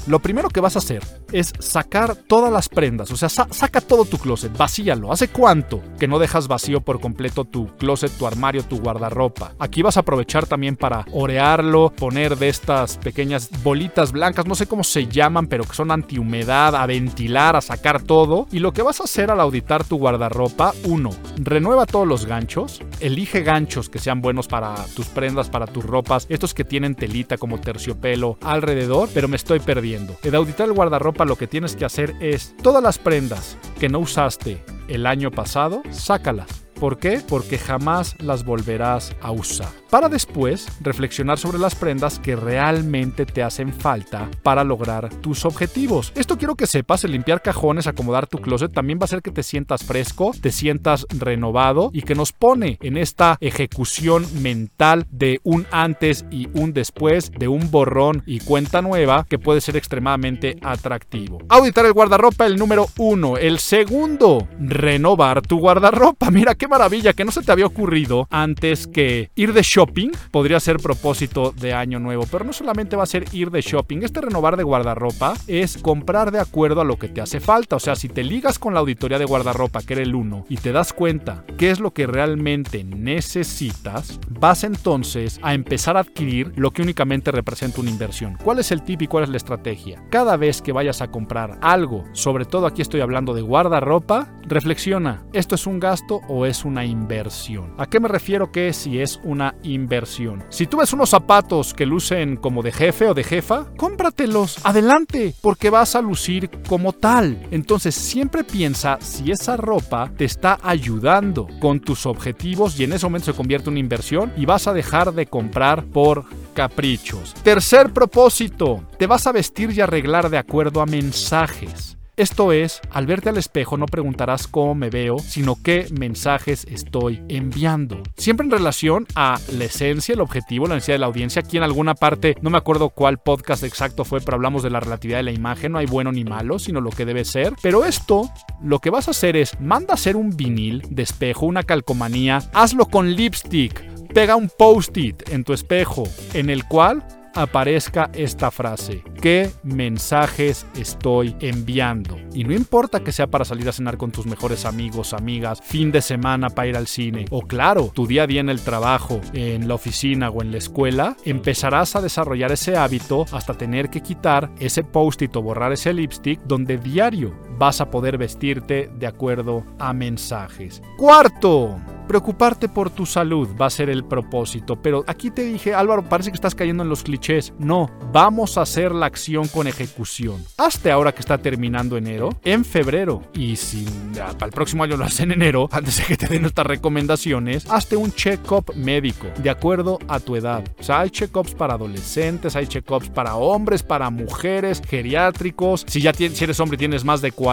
[0.07, 4.05] Lo primero que vas a hacer es sacar todas las prendas, o sea, saca todo
[4.05, 5.11] tu closet, vacíalo.
[5.11, 9.53] ¿Hace cuánto que no dejas vacío por completo tu closet, tu armario, tu guardarropa?
[9.59, 14.66] Aquí vas a aprovechar también para orearlo, poner de estas pequeñas bolitas blancas, no sé
[14.66, 18.47] cómo se llaman, pero que son antihumedad, a ventilar, a sacar todo.
[18.53, 22.81] Y lo que vas a hacer al auditar tu guardarropa, uno, renueva todos los ganchos,
[23.01, 27.38] elige ganchos que sean buenos para tus prendas, para tus ropas, estos que tienen telita
[27.38, 29.95] como terciopelo alrededor, pero me estoy perdiendo.
[30.22, 33.98] El auditar el guardarropa lo que tienes que hacer es todas las prendas que no
[33.98, 37.22] usaste el año pasado, sácalas ¿Por qué?
[37.26, 39.68] Porque jamás las volverás a usar.
[39.90, 46.12] Para después reflexionar sobre las prendas que realmente te hacen falta para lograr tus objetivos.
[46.14, 49.30] Esto quiero que sepas, el limpiar cajones, acomodar tu closet también va a hacer que
[49.30, 55.40] te sientas fresco, te sientas renovado y que nos pone en esta ejecución mental de
[55.44, 60.56] un antes y un después, de un borrón y cuenta nueva que puede ser extremadamente
[60.62, 61.38] atractivo.
[61.48, 63.36] Auditar el guardarropa, el número uno.
[63.36, 66.30] El segundo, renovar tu guardarropa.
[66.30, 70.79] Mira maravilla que no se te había ocurrido antes que ir de shopping podría ser
[70.79, 74.57] propósito de año nuevo, pero no solamente va a ser ir de shopping, este renovar
[74.57, 78.09] de guardarropa es comprar de acuerdo a lo que te hace falta, o sea, si
[78.09, 81.44] te ligas con la auditoría de guardarropa, que era el 1, y te das cuenta
[81.59, 87.31] qué es lo que realmente necesitas, vas entonces a empezar a adquirir lo que únicamente
[87.31, 88.37] representa una inversión.
[88.42, 90.02] ¿Cuál es el tip y cuál es la estrategia?
[90.11, 95.24] Cada vez que vayas a comprar algo, sobre todo aquí estoy hablando de guardarropa, reflexiona,
[95.33, 97.75] ¿esto es un gasto o es es una inversión.
[97.77, 100.42] ¿A qué me refiero que si es una inversión?
[100.49, 105.35] Si tú ves unos zapatos que lucen como de jefe o de jefa, cómpratelos, adelante,
[105.42, 107.47] porque vas a lucir como tal.
[107.51, 113.05] Entonces siempre piensa si esa ropa te está ayudando con tus objetivos y en ese
[113.05, 117.35] momento se convierte en una inversión y vas a dejar de comprar por caprichos.
[117.42, 121.95] Tercer propósito, te vas a vestir y arreglar de acuerdo a mensajes.
[122.16, 127.22] Esto es, al verte al espejo no preguntarás cómo me veo, sino qué mensajes estoy
[127.29, 128.02] enviando.
[128.16, 131.42] Siempre en relación a la esencia, el objetivo, la necesidad de la audiencia.
[131.42, 134.81] Aquí en alguna parte, no me acuerdo cuál podcast exacto fue, pero hablamos de la
[134.81, 135.72] relatividad de la imagen.
[135.72, 137.52] No hay bueno ni malo, sino lo que debe ser.
[137.61, 138.31] Pero esto,
[138.62, 142.40] lo que vas a hacer es, manda a hacer un vinil de espejo, una calcomanía,
[142.55, 143.85] hazlo con lipstick.
[144.14, 147.05] Pega un post-it en tu espejo en el cual
[147.37, 149.03] aparezca esta frase.
[149.20, 152.16] ¿Qué mensajes estoy enviando?
[152.35, 155.92] Y no importa que sea para salir a cenar con tus mejores amigos, amigas, fin
[155.92, 159.20] de semana para ir al cine, o claro, tu día a día en el trabajo,
[159.33, 164.03] en la oficina o en la escuela, empezarás a desarrollar ese hábito hasta tener que
[164.03, 169.64] quitar ese post-it o borrar ese lipstick donde diario vas a poder vestirte de acuerdo
[169.79, 170.83] a mensajes.
[170.97, 176.05] Cuarto, Preocuparte por tu salud va a ser el propósito, pero aquí te dije, Álvaro,
[176.05, 177.53] parece que estás cayendo en los clichés.
[177.59, 180.45] No, vamos a hacer la acción con ejecución.
[180.57, 185.05] Hasta ahora que está terminando enero, en febrero, y si para el próximo año lo
[185.05, 189.51] haces en enero, antes de que te den nuestras recomendaciones, hazte un check-up médico de
[189.51, 190.62] acuerdo a tu edad.
[190.79, 195.85] O sea, hay check-ups para adolescentes, hay check-ups para hombres, para mujeres, geriátricos.
[195.88, 197.45] Si ya tienes, si eres hombre tienes más de 40,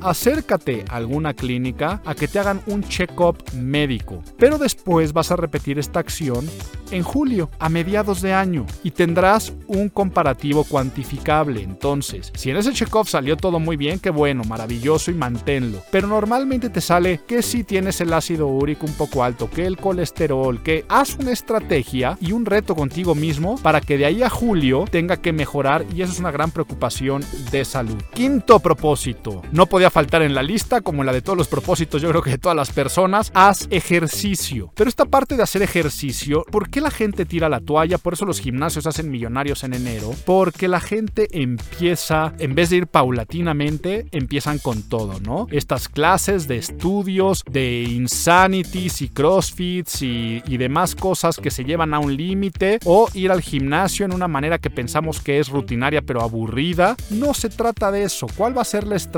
[0.00, 5.36] acércate a alguna clínica a que te hagan un check-up médico pero después vas a
[5.36, 6.48] repetir esta acción
[6.90, 11.62] en julio, a mediados de año, y tendrás un comparativo cuantificable.
[11.62, 15.78] Entonces, si en ese check-off salió todo muy bien, qué bueno, maravilloso y manténlo.
[15.90, 19.78] Pero normalmente te sale que si tienes el ácido úrico un poco alto, que el
[19.78, 24.28] colesterol, que haz una estrategia y un reto contigo mismo para que de ahí a
[24.28, 28.02] julio tenga que mejorar y eso es una gran preocupación de salud.
[28.12, 29.21] Quinto propósito,
[29.52, 32.30] no podía faltar en la lista como la de todos los propósitos, yo creo que
[32.30, 34.72] de todas las personas, haz ejercicio.
[34.74, 37.98] Pero esta parte de hacer ejercicio, ¿por qué la gente tira la toalla?
[37.98, 40.14] Por eso los gimnasios hacen millonarios en enero.
[40.24, 45.46] Porque la gente empieza, en vez de ir paulatinamente, empiezan con todo, ¿no?
[45.50, 51.94] Estas clases de estudios, de insanities y crossfits y, y demás cosas que se llevan
[51.94, 52.78] a un límite.
[52.84, 56.96] O ir al gimnasio en una manera que pensamos que es rutinaria pero aburrida.
[57.10, 58.26] No se trata de eso.
[58.36, 59.11] ¿Cuál va a ser la estrategia?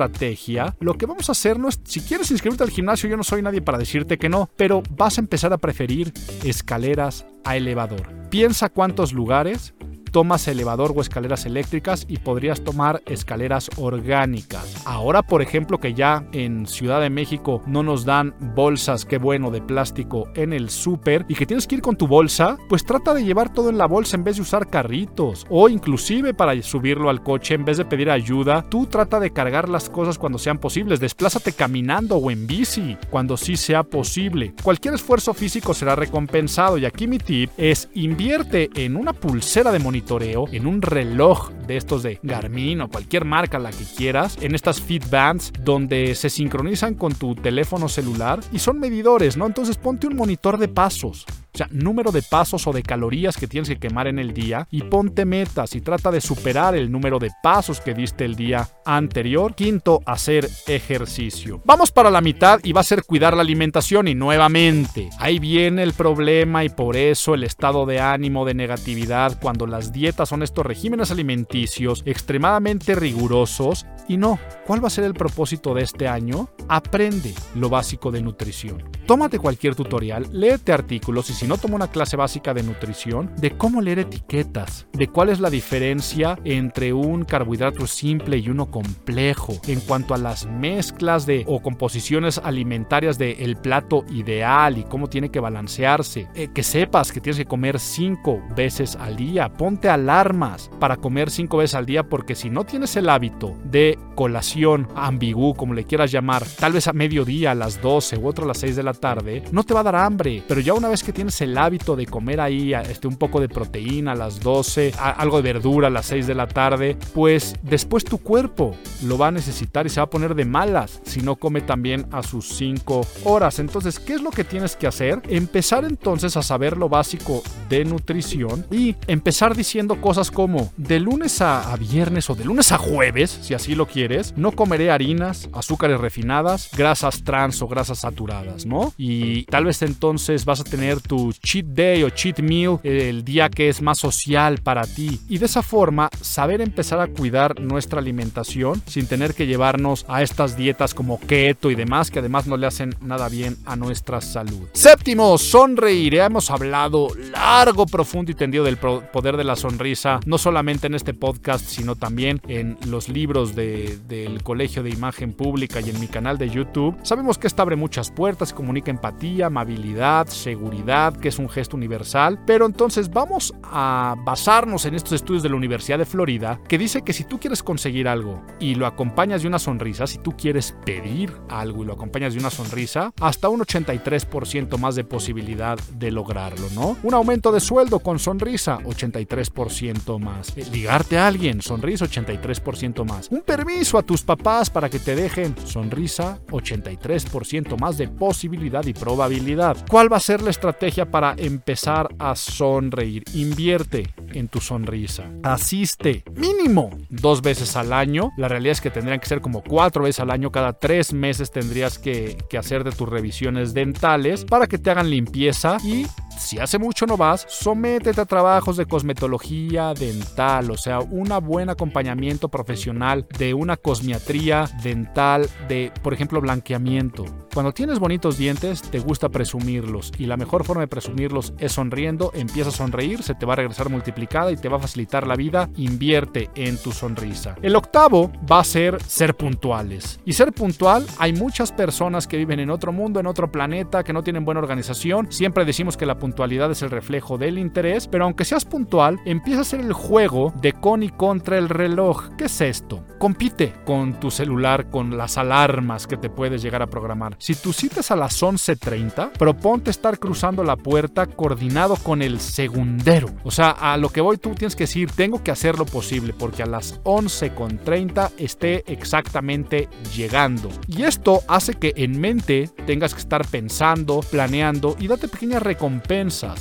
[0.80, 3.42] Lo que vamos a hacer no es, si quieres inscribirte al gimnasio, yo no soy
[3.42, 6.12] nadie para decirte que no pero vas a empezar a preferir
[6.44, 8.08] escaleras a elevador.
[8.30, 9.74] Piensa cuántos lugares
[10.14, 14.80] tomas elevador o escaleras eléctricas y podrías tomar escaleras orgánicas.
[14.84, 19.50] Ahora, por ejemplo, que ya en Ciudad de México no nos dan bolsas, qué bueno,
[19.50, 23.12] de plástico en el súper y que tienes que ir con tu bolsa, pues trata
[23.12, 27.10] de llevar todo en la bolsa en vez de usar carritos o inclusive para subirlo
[27.10, 30.58] al coche en vez de pedir ayuda, tú trata de cargar las cosas cuando sean
[30.58, 34.54] posibles, desplázate caminando o en bici cuando sí sea posible.
[34.62, 39.80] Cualquier esfuerzo físico será recompensado y aquí mi tip es invierte en una pulsera de
[39.80, 40.03] monitoreo
[40.52, 44.80] en un reloj de estos de Garmin o cualquier marca la que quieras, en estas
[44.80, 49.46] Fit Bands donde se sincronizan con tu teléfono celular y son medidores, ¿no?
[49.46, 51.24] Entonces ponte un monitor de pasos.
[51.54, 54.66] O sea, número de pasos o de calorías que tienes que quemar en el día
[54.72, 58.68] y ponte metas y trata de superar el número de pasos que diste el día
[58.84, 59.54] anterior.
[59.54, 61.62] Quinto, hacer ejercicio.
[61.64, 65.84] Vamos para la mitad y va a ser cuidar la alimentación y nuevamente, ahí viene
[65.84, 70.42] el problema y por eso el estado de ánimo de negatividad cuando las dietas son
[70.42, 76.08] estos regímenes alimenticios extremadamente rigurosos y no, ¿cuál va a ser el propósito de este
[76.08, 76.48] año?
[76.68, 78.82] Aprende lo básico de nutrición.
[79.06, 83.52] Tómate cualquier tutorial, léete artículos y si no toma una clase básica de nutrición, de
[83.52, 89.54] cómo leer etiquetas, de cuál es la diferencia entre un carbohidrato simple y uno complejo,
[89.66, 95.08] en cuanto a las mezclas de o composiciones alimentarias del el plato ideal y cómo
[95.08, 96.28] tiene que balancearse.
[96.34, 99.52] Eh, que sepas que tienes que comer cinco veces al día.
[99.52, 103.98] Ponte alarmas para comer cinco veces al día porque si no tienes el hábito de
[104.14, 108.44] colación ambigú, como le quieras llamar, tal vez a mediodía, a las 12 u otro
[108.44, 110.42] a las 6 de la tarde, no te va a dar hambre.
[110.46, 113.48] Pero ya una vez que tienes el hábito de comer ahí este, un poco de
[113.48, 118.04] proteína a las 12, algo de verdura a las 6 de la tarde, pues después
[118.04, 121.36] tu cuerpo lo va a necesitar y se va a poner de malas si no
[121.36, 123.58] come también a sus 5 horas.
[123.58, 125.22] Entonces, ¿qué es lo que tienes que hacer?
[125.28, 131.40] Empezar entonces a saber lo básico de nutrición y empezar diciendo cosas como de lunes
[131.40, 136.00] a, viernes o de lunes a jueves, si así lo quieres, no comeré harinas, azúcares
[136.00, 138.92] refinadas, grasas trans o grasas saturadas, ¿no?
[138.96, 143.48] Y tal vez entonces vas a tener tu cheat day o cheat meal el día
[143.48, 145.20] que es más social para ti.
[145.28, 150.22] Y de esa forma, saber empezar a cuidar nuestra alimentación sin tener que llevarnos a
[150.22, 154.20] estas dietas como keto y demás que además no le hacen nada bien a nuestra
[154.20, 154.68] salud.
[154.72, 156.16] Séptimo, sonreír.
[156.16, 161.14] Hemos hablado largo, profundo y tendido del poder de la sonrisa, no solamente en este
[161.14, 166.38] podcast, sino también en los libros del Colegio de Imagen Pública y en mi canal
[166.38, 166.96] de YouTube.
[167.02, 172.40] Sabemos que esta abre muchas puertas, comunica empatía, amabilidad, seguridad, que es un gesto universal,
[172.46, 177.02] pero entonces vamos a basarnos en estos estudios de la Universidad de Florida que dice
[177.02, 180.76] que si tú quieres conseguir algo y lo acompañas de una sonrisa, si tú quieres
[180.84, 186.10] pedir algo y lo acompañas de una sonrisa, hasta un 83% más de posibilidad de
[186.10, 186.96] lograrlo, ¿no?
[187.02, 190.56] Un aumento de sueldo con sonrisa, 83% más.
[190.56, 193.28] Eh, ligarte a alguien, sonrisa, 83% más.
[193.30, 198.92] Un permiso a tus papás para que te dejen, sonrisa, 83% más de posibilidad y
[198.92, 199.76] probabilidad.
[199.88, 203.24] ¿Cuál va a ser la estrategia para empezar a sonreír?
[203.34, 205.24] Invierte en tu sonrisa.
[205.42, 208.30] Asiste mínimo dos veces al año.
[208.36, 210.50] La realidad es que tendrían que ser como cuatro veces al año.
[210.50, 215.10] Cada tres meses tendrías que, que hacer de tus revisiones dentales para que te hagan
[215.10, 216.06] limpieza y
[216.38, 221.70] si hace mucho no vas, sométete a trabajos de cosmetología dental, o sea, un buen
[221.70, 227.24] acompañamiento profesional de una cosmiatría dental, de, por ejemplo, blanqueamiento.
[227.52, 232.32] Cuando tienes bonitos dientes, te gusta presumirlos y la mejor forma de presumirlos es sonriendo.
[232.34, 235.36] Empieza a sonreír, se te va a regresar multiplicada y te va a facilitar la
[235.36, 235.70] vida.
[235.76, 237.56] Invierte en tu sonrisa.
[237.62, 240.20] El octavo va a ser ser puntuales.
[240.24, 244.12] Y ser puntual, hay muchas personas que viven en otro mundo, en otro planeta, que
[244.12, 245.30] no tienen buena organización.
[245.30, 249.60] Siempre decimos que la puntualidad es el reflejo del interés, pero aunque seas puntual, empieza
[249.60, 252.30] a ser el juego de con y contra el reloj.
[252.38, 253.04] ¿Qué es esto?
[253.18, 257.36] Compite con tu celular, con las alarmas que te puedes llegar a programar.
[257.38, 262.40] Si tu cita es a las 11.30, proponte estar cruzando la puerta coordinado con el
[262.40, 263.28] segundero.
[263.42, 266.32] O sea, a lo que voy tú tienes que decir, tengo que hacer lo posible
[266.32, 270.70] porque a las 11.30 esté exactamente llegando.
[270.88, 276.13] Y esto hace que en mente tengas que estar pensando, planeando y date pequeñas recompensas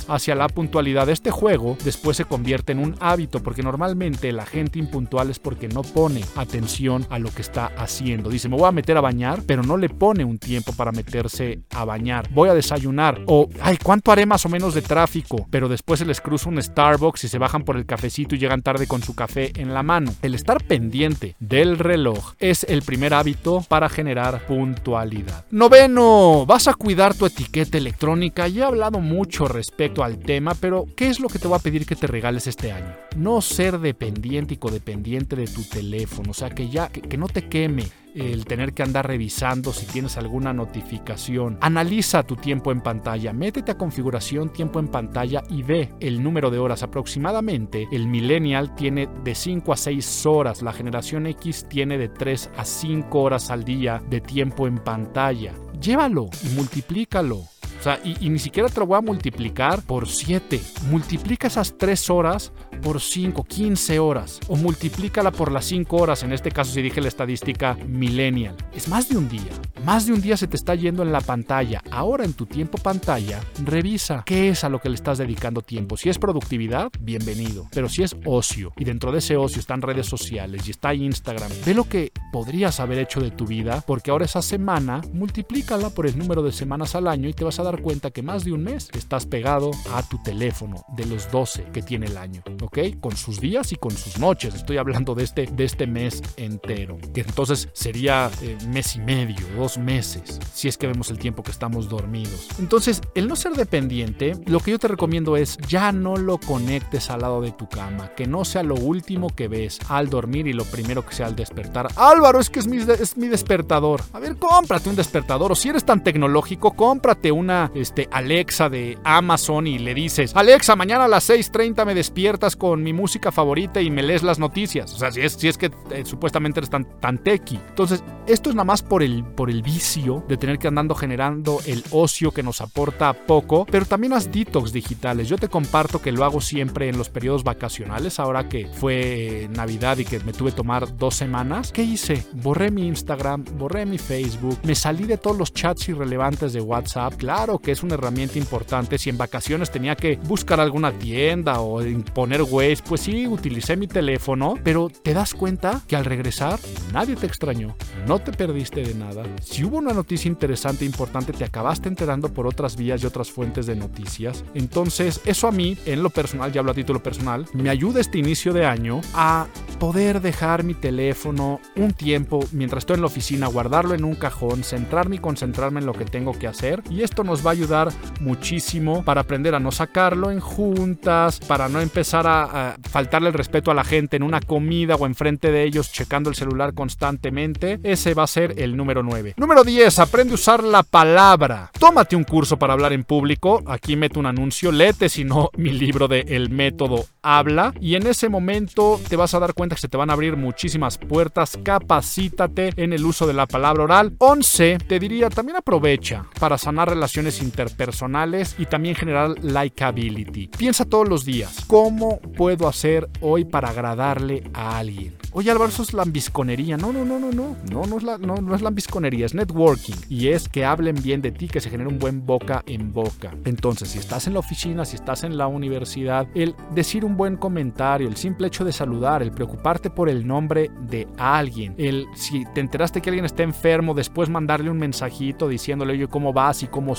[0.08, 1.08] hacia la puntualidad.
[1.08, 5.68] Este juego después se convierte en un hábito porque normalmente la gente impuntual es porque
[5.68, 8.30] no pone atención a lo que está haciendo.
[8.30, 11.60] Dice, me voy a meter a bañar, pero no le pone un tiempo para meterse
[11.70, 12.28] a bañar.
[12.30, 13.20] Voy a desayunar.
[13.26, 15.46] O, ay, ¿cuánto haré más o menos de tráfico?
[15.50, 18.62] Pero después se les cruza un Starbucks y se bajan por el cafecito y llegan
[18.62, 20.12] tarde con su café en la mano.
[20.22, 25.44] El estar pendiente del reloj es el primer hábito para generar puntualidad.
[25.50, 28.48] Noveno, vas a cuidar tu etiqueta electrónica.
[28.48, 31.62] Ya he hablado mucho respecto al tema, pero ¿qué es lo que te voy a
[31.62, 32.94] pedir que te regales este año?
[33.16, 37.48] No ser dependiente y codependiente de tu teléfono, o sea, que ya, que no te
[37.48, 37.84] queme
[38.14, 41.58] el tener que andar revisando si tienes alguna notificación.
[41.60, 46.50] Analiza tu tiempo en pantalla, métete a configuración tiempo en pantalla y ve el número
[46.50, 46.82] de horas.
[46.82, 52.50] Aproximadamente el millennial tiene de 5 a 6 horas, la generación X tiene de 3
[52.56, 55.52] a 5 horas al día de tiempo en pantalla.
[55.80, 57.53] Llévalo y multiplícalo.
[57.84, 60.58] Sea, y, y, ni siquiera te lo voy a multiplicar por 7.
[60.88, 62.50] Multiplica esas 3 horas
[62.82, 64.40] por 5, 15 horas.
[64.48, 68.56] O multiplícala por las 5 horas, en este caso si dije la estadística millennial.
[68.74, 69.52] Es más de un día.
[69.84, 71.82] Más de un día se te está yendo en la pantalla.
[71.90, 75.98] Ahora en tu tiempo pantalla, revisa qué es a lo que le estás dedicando tiempo.
[75.98, 77.68] Si es productividad, bienvenido.
[77.70, 81.50] Pero si es ocio, y dentro de ese ocio están redes sociales y está Instagram,
[81.66, 86.06] ve lo que podrías haber hecho de tu vida, porque ahora esa semana, multiplícala por
[86.06, 88.52] el número de semanas al año y te vas a dar cuenta que más de
[88.52, 92.42] un mes estás pegado a tu teléfono de los 12 que tiene el año.
[92.62, 92.78] ¿ok?
[93.00, 94.54] Con sus días y con sus noches.
[94.54, 99.46] Estoy hablando de este, de este mes entero, que entonces sería eh, mes y medio,
[99.56, 102.48] dos meses, si es que vemos el tiempo que estamos dormidos.
[102.58, 107.10] Entonces, el no ser dependiente, lo que yo te recomiendo es ya no lo conectes
[107.10, 110.52] al lado de tu cama, que no sea lo último que ves al dormir y
[110.52, 111.88] lo primero que sea al despertar.
[111.96, 114.02] Álvaro, es que es mi, es mi despertador.
[114.12, 118.98] A ver, cómprate un despertador o si eres tan tecnológico, cómprate una este, Alexa de
[119.04, 123.80] Amazon y le dices, Alexa, mañana a las 6.30 me despiertas con mi música favorita
[123.80, 124.92] y me lees las noticias.
[124.94, 127.58] O sea, si es, si es que eh, supuestamente eres tan, tan techy.
[127.68, 131.60] Entonces, esto es nada más por el, por el vicio de tener que andando generando
[131.66, 135.28] el ocio que nos aporta poco, pero también haz detox digitales.
[135.28, 139.98] Yo te comparto que lo hago siempre en los periodos vacacionales, ahora que fue Navidad
[139.98, 141.72] y que me tuve que tomar dos semanas.
[141.72, 142.24] ¿Qué hice?
[142.32, 147.14] Borré mi Instagram, borré mi Facebook, me salí de todos los chats irrelevantes de WhatsApp.
[147.14, 148.98] Claro que es una herramienta importante.
[148.98, 151.80] Si en vacaciones tenía que buscar alguna tienda o
[152.12, 156.58] poner Waze, pues sí, utilicé mi teléfono, pero te das cuenta que al regresar
[156.92, 157.76] nadie te extrañó,
[158.06, 159.24] no te perdiste de nada.
[159.42, 163.30] Si hubo una noticia interesante e importante, te acabaste enterando por otras vías y otras
[163.30, 164.44] fuentes de noticias.
[164.54, 168.18] Entonces, eso a mí, en lo personal, ya hablo a título personal, me ayuda este
[168.18, 169.46] inicio de año a
[169.78, 174.62] poder dejar mi teléfono un tiempo mientras estoy en la oficina, guardarlo en un cajón,
[174.64, 176.82] centrarme y concentrarme en lo que tengo que hacer.
[176.90, 181.68] Y esto nos va a ayudar muchísimo para aprender a no sacarlo en juntas, para
[181.68, 185.64] no empezar a, faltarle el respeto a la gente en una comida o enfrente de
[185.64, 187.80] ellos checando el celular constantemente.
[187.82, 189.34] Ese va a ser el número 9.
[189.36, 189.98] Número 10.
[189.98, 191.72] Aprende a usar la palabra.
[191.76, 193.64] Tómate un curso para hablar en público.
[193.66, 194.70] Aquí meto un anuncio.
[194.70, 197.74] Léete si no mi libro de El método habla.
[197.80, 200.36] Y en ese momento te vas a dar cuenta que se te van a abrir
[200.36, 201.58] muchísimas puertas.
[201.64, 204.14] Capacítate en el uso de la palabra oral.
[204.18, 204.78] 11.
[204.86, 210.48] Te diría también aprovecha para sanar relaciones interpersonales y también generar likability.
[210.48, 215.14] Piensa todos los días, ¿cómo puedo hacer hoy para agradarle a alguien?
[215.36, 216.76] Oye Álvaro, eso es lambisconería.
[216.76, 217.56] No, no, no, no, no.
[217.68, 219.94] No, no es, la, no, no es lambisconería, es networking.
[220.08, 223.34] Y es que hablen bien de ti, que se genere un buen boca en boca.
[223.44, 227.36] Entonces, si estás en la oficina, si estás en la universidad, el decir un buen
[227.36, 232.44] comentario, el simple hecho de saludar, el preocuparte por el nombre de alguien, el si
[232.54, 236.68] te enteraste que alguien está enfermo, después mandarle un mensajito diciéndole, oye, ¿cómo vas y
[236.68, 236.94] cómo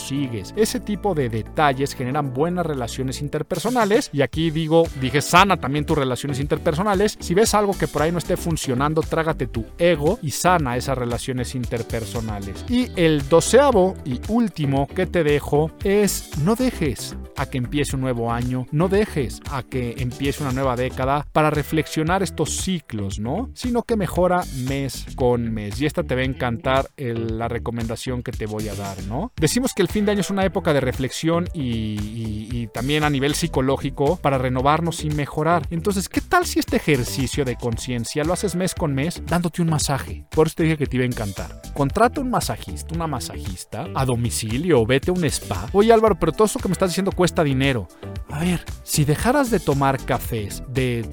[0.55, 4.09] Ese tipo de detalles generan buenas relaciones interpersonales.
[4.13, 7.17] Y aquí digo, dije, sana también tus relaciones interpersonales.
[7.19, 10.97] Si ves algo que por ahí no esté funcionando, trágate tu ego y sana esas
[10.97, 12.65] relaciones interpersonales.
[12.69, 18.01] Y el doceavo y último que te dejo es no dejes a que empiece un
[18.01, 23.49] nuevo año, no dejes a que empiece una nueva década para reflexionar estos ciclos, ¿no?
[23.53, 25.81] Sino que mejora mes con mes.
[25.81, 29.33] Y esta te va a encantar la recomendación que te voy a dar, ¿no?
[29.35, 33.35] Decimos que el fin de año es una época de reflexión y, también a nivel
[33.35, 35.67] psicológico para renovarnos y mejorar.
[35.69, 39.69] Entonces, ¿qué tal si este ejercicio de conciencia lo haces mes con mes dándote un
[39.69, 40.25] masaje?
[40.31, 41.61] Por eso te dije que te iba a encantar.
[41.73, 45.67] Contrata un masajista, una masajista a domicilio o vete a un spa.
[45.73, 47.87] Oye Álvaro, pero todo eso que me estás diciendo cuesta dinero.
[48.29, 51.07] A ver, si dejaras de tomar cafés de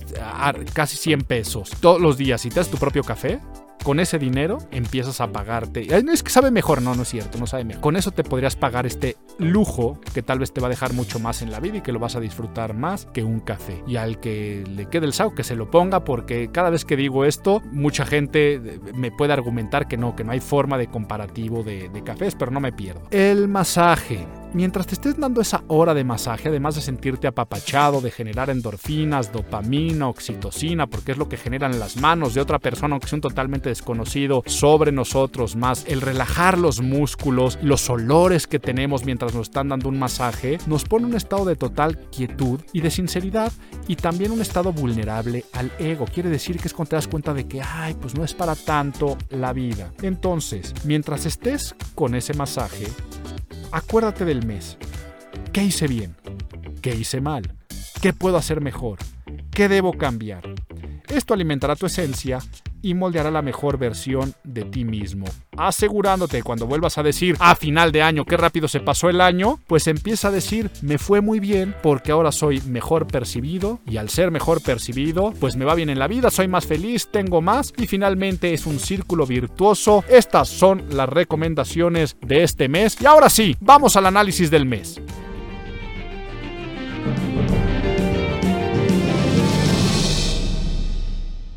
[0.72, 3.40] casi 100 pesos todos los días y te das tu propio café,
[3.82, 5.86] con ese dinero empiezas a pagarte.
[5.94, 7.82] Es que sabe mejor, no, no es cierto, no sabe mejor.
[7.82, 11.18] Con eso te podrías pagar este lujo que tal vez te va a dejar mucho
[11.18, 13.82] más en la vida y que lo vas a disfrutar más que un café.
[13.86, 16.96] Y al que le quede el sao, que se lo ponga, porque cada vez que
[16.96, 21.62] digo esto, mucha gente me puede argumentar que no, que no hay forma de comparativo
[21.62, 23.02] de cafés, pero no me pierdo.
[23.10, 28.10] El masaje mientras te estés dando esa hora de masaje, además de sentirte apapachado, de
[28.10, 33.08] generar endorfinas, dopamina, oxitocina, porque es lo que generan las manos de otra persona, aunque
[33.08, 39.04] sea un totalmente desconocido, sobre nosotros, más el relajar los músculos, los olores que tenemos
[39.04, 42.90] mientras nos están dando un masaje, nos pone un estado de total quietud y de
[42.90, 43.52] sinceridad
[43.88, 46.06] y también un estado vulnerable al ego.
[46.06, 48.54] Quiere decir que es cuando te das cuenta de que, ay, pues no es para
[48.54, 49.92] tanto la vida.
[50.02, 52.86] Entonces, mientras estés con ese masaje,
[53.72, 54.76] acuérdate del mes.
[55.52, 56.14] ¿Qué hice bien?
[56.80, 57.56] ¿Qué hice mal?
[58.00, 58.98] ¿Qué puedo hacer mejor?
[59.50, 60.42] ¿Qué debo cambiar?
[61.08, 62.38] Esto alimentará tu esencia
[62.80, 65.26] y moldeará la mejor versión de ti mismo.
[65.62, 69.60] Asegurándote cuando vuelvas a decir a final de año qué rápido se pasó el año,
[69.68, 74.08] pues empieza a decir me fue muy bien porque ahora soy mejor percibido y al
[74.08, 77.72] ser mejor percibido pues me va bien en la vida, soy más feliz, tengo más
[77.76, 80.04] y finalmente es un círculo virtuoso.
[80.08, 85.00] Estas son las recomendaciones de este mes y ahora sí, vamos al análisis del mes.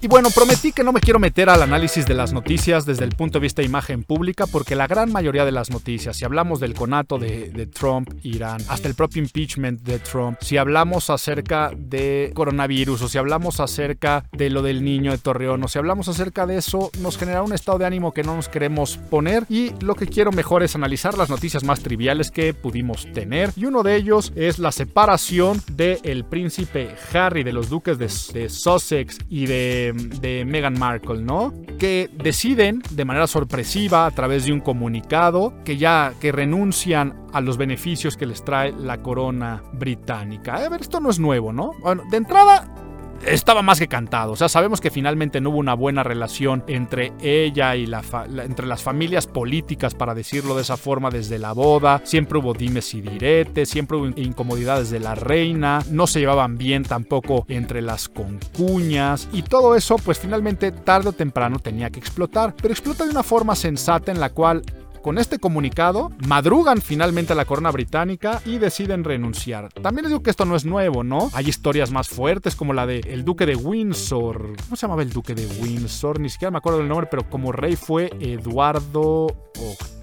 [0.05, 3.15] Y bueno, prometí que no me quiero meter al análisis de las noticias desde el
[3.15, 6.59] punto de vista de imagen pública, porque la gran mayoría de las noticias, si hablamos
[6.59, 12.31] del conato de, Trump, Irán, hasta el propio impeachment de Trump, si hablamos acerca de
[12.35, 16.45] coronavirus, o si hablamos acerca de lo del niño de Torreón, o si hablamos acerca
[16.45, 19.45] de eso, nos genera un estado de ánimo que no nos queremos poner.
[19.49, 23.49] Y lo que quiero mejor es analizar las noticias más triviales que pudimos tener.
[23.55, 29.17] Y uno de ellos es la separación del príncipe Harry, de los duques de Sussex
[29.31, 31.53] y de de Meghan Markle, ¿no?
[31.79, 37.41] Que deciden de manera sorpresiva a través de un comunicado que ya que renuncian a
[37.41, 40.55] los beneficios que les trae la corona británica.
[40.55, 41.73] A ver, esto no es nuevo, ¿no?
[41.81, 42.84] Bueno, de entrada
[43.25, 44.33] estaba más que cantado.
[44.33, 48.03] O sea, sabemos que finalmente no hubo una buena relación entre ella y la,
[48.43, 52.01] entre las familias políticas, para decirlo de esa forma, desde la boda.
[52.03, 56.83] Siempre hubo dimes y diretes, siempre hubo incomodidades de la reina, no se llevaban bien
[56.83, 62.55] tampoco entre las concuñas y todo eso, pues finalmente tarde o temprano tenía que explotar.
[62.55, 64.63] Pero explota de una forma sensata en la cual
[65.05, 69.71] con este comunicado, madrugan finalmente a la corona británica y deciden renunciar.
[69.71, 71.29] También les digo que esto no es nuevo, ¿no?
[71.33, 74.55] Hay historias más fuertes como la de el duque de Windsor.
[74.63, 76.19] ¿Cómo se llamaba el duque de Windsor?
[76.19, 79.94] Ni siquiera me acuerdo del nombre, pero como rey fue Eduardo VIII,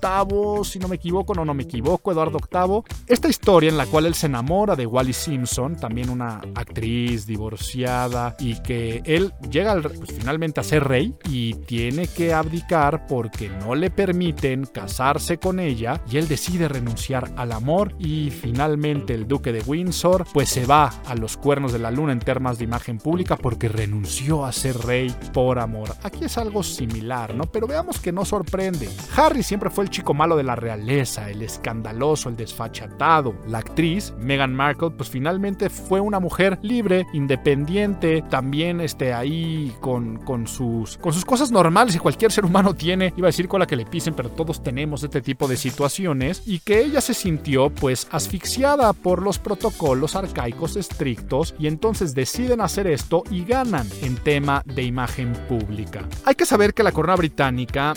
[0.64, 2.82] si no me equivoco, no, no me equivoco, Eduardo VIII.
[3.06, 8.34] Esta historia en la cual él se enamora de Wally Simpson, también una actriz divorciada,
[8.40, 13.76] y que él llega pues, finalmente a ser rey y tiene que abdicar porque no
[13.76, 19.52] le permiten casarse con ella y él decide renunciar al amor y finalmente el duque
[19.52, 22.98] de Windsor pues se va a los cuernos de la luna en temas de imagen
[22.98, 25.94] pública porque renunció a ser rey por amor.
[26.02, 27.44] Aquí es algo similar, ¿no?
[27.44, 28.88] Pero veamos que no sorprende.
[29.16, 33.34] Harry siempre fue el chico malo de la realeza, el escandaloso, el desfachatado.
[33.46, 40.16] La actriz, Meghan Markle, pues finalmente fue una mujer libre, independiente, también este, ahí con,
[40.18, 43.12] con, sus, con sus cosas normales que cualquier ser humano tiene.
[43.16, 46.42] Iba a decir con la que le pisen, pero todos tenemos este tipo de situaciones.
[46.46, 52.60] Y que ella se sintió pues asfixiada por los protocolos arcaicos estrictos y entonces deciden
[52.60, 56.08] hacer esto y ganan en tema de imagen pública.
[56.24, 57.94] Hay que saber que la corona británica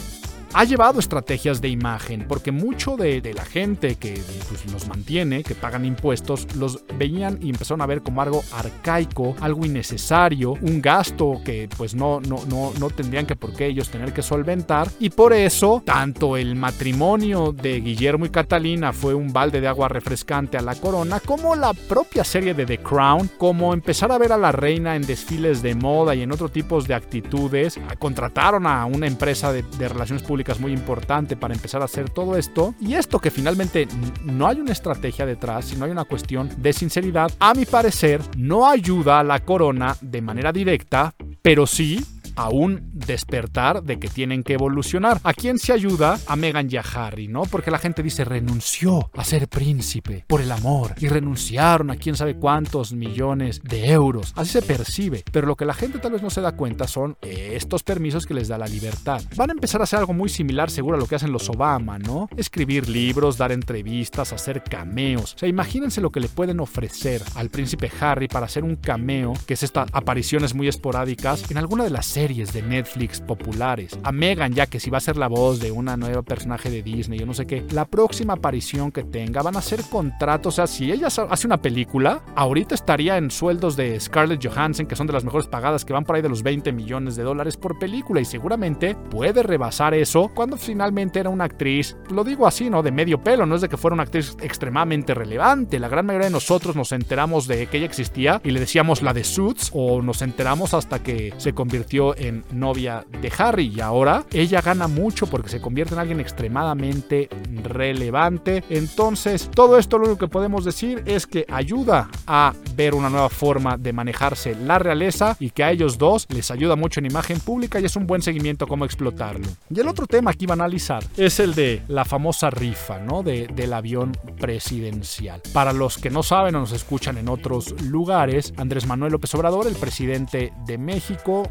[0.55, 5.53] ha llevado estrategias de imagen, porque mucho de, la gente que pues, los mantiene, que
[5.53, 11.41] pagan impuestos, los veían y empezaron a ver como algo arcaico, algo innecesario, un gasto
[11.43, 14.87] que pues no, no, no, no tendrían que por qué ellos tener que solventar.
[14.97, 19.89] Y por eso, tanto el matrimonio de Guillermo y Catalina fue un balde de agua
[19.89, 24.31] refrescante a la corona, como la propia serie de The Crown, como empezar a ver
[24.31, 27.77] a la reina en desfiles de moda y en otro tipos de actitudes.
[27.99, 32.75] Contrataron a una empresa de relaciones públicas muy importante para empezar a hacer todo esto.
[32.79, 33.87] Y esto que finalmente
[34.23, 38.69] no hay una estrategia detrás, sino hay una cuestión de sinceridad, a mi parecer no
[38.69, 42.03] ayuda a la corona de manera directa, pero sí
[42.35, 45.19] a un despertar de que tienen que evolucionar.
[45.23, 46.19] ¿A quién se ayuda?
[46.27, 47.43] A Meghan y a Harry, ¿no?
[47.43, 52.15] Porque la gente dice renunció a ser príncipe por el amor y renunciaron a quién
[52.15, 54.33] sabe cuántos millones de euros.
[54.35, 57.17] Así se percibe, pero lo que la gente tal vez no se da cuenta son
[57.21, 59.21] estos permisos que les da la libertad.
[59.35, 61.99] Van a empezar a hacer algo muy similar seguro a lo que hacen los Obama,
[61.99, 62.27] ¿no?
[62.35, 65.35] Escribir libros, dar entrevistas, hacer cameos.
[65.35, 69.33] O sea, imagínense lo que le pueden ofrecer al príncipe Harry para hacer un cameo,
[69.45, 73.99] que es estas apariciones muy esporádicas en alguna de las series de Netflix populares.
[74.01, 76.81] A Megan, ya que si va a ser la voz de una nueva personaje de
[76.81, 80.55] Disney, yo no sé qué, la próxima aparición que tenga van a ser contratos.
[80.55, 84.95] O sea, si ella hace una película, ahorita estaría en sueldos de Scarlett Johansson, que
[84.95, 87.57] son de las mejores pagadas, que van por ahí de los 20 millones de dólares
[87.57, 92.71] por película, y seguramente puede rebasar eso cuando finalmente era una actriz, lo digo así,
[92.71, 92.81] ¿no?
[92.81, 95.79] De medio pelo, no es de que fuera una actriz extremadamente relevante.
[95.79, 99.13] La gran mayoría de nosotros nos enteramos de que ella existía y le decíamos la
[99.13, 104.23] de Suits, o nos enteramos hasta que se convirtió en novia de Harry y ahora
[104.31, 107.29] ella gana mucho porque se convierte en alguien extremadamente
[107.63, 108.63] relevante.
[108.69, 113.29] Entonces, todo esto lo único que podemos decir es que ayuda a ver una nueva
[113.29, 117.39] forma de manejarse la realeza y que a ellos dos les ayuda mucho en imagen
[117.39, 119.47] pública y es un buen seguimiento cómo explotarlo.
[119.69, 123.23] Y el otro tema que iban a analizar es el de la famosa rifa, ¿no?
[123.23, 125.41] De, del avión presidencial.
[125.53, 129.67] Para los que no saben o nos escuchan en otros lugares, Andrés Manuel López Obrador,
[129.67, 131.49] el presidente de México,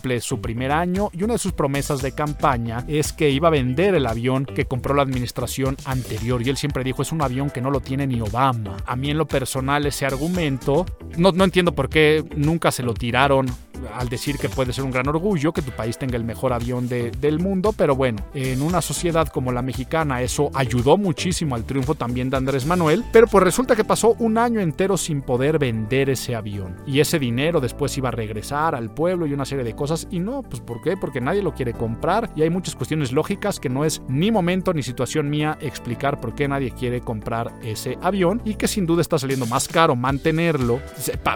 [0.00, 3.50] cumple su primer año y una de sus promesas de campaña es que iba a
[3.50, 7.50] vender el avión que compró la administración anterior y él siempre dijo es un avión
[7.50, 8.78] que no lo tiene ni Obama.
[8.86, 10.86] A mí en lo personal ese argumento
[11.18, 13.46] no, no entiendo por qué nunca se lo tiraron
[13.94, 16.88] al decir que puede ser un gran orgullo que tu país tenga el mejor avión
[16.88, 21.94] del mundo, pero bueno, en una sociedad como la mexicana eso ayudó muchísimo al triunfo
[21.94, 26.10] también de Andrés Manuel, pero pues resulta que pasó un año entero sin poder vender
[26.10, 29.74] ese avión y ese dinero después iba a regresar al pueblo y una serie de
[29.74, 30.96] cosas y no, pues ¿por qué?
[30.96, 34.72] Porque nadie lo quiere comprar y hay muchas cuestiones lógicas que no es ni momento
[34.72, 39.02] ni situación mía explicar por qué nadie quiere comprar ese avión y que sin duda
[39.02, 40.80] está saliendo más caro mantenerlo,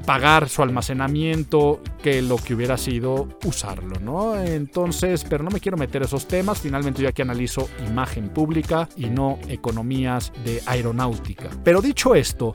[0.06, 4.38] pagar su almacenamiento, que lo que hubiera sido usarlo, ¿no?
[4.40, 9.06] Entonces, pero no me quiero meter esos temas, finalmente yo aquí analizo imagen pública y
[9.06, 11.50] no economías de aeronáutica.
[11.64, 12.54] Pero dicho esto,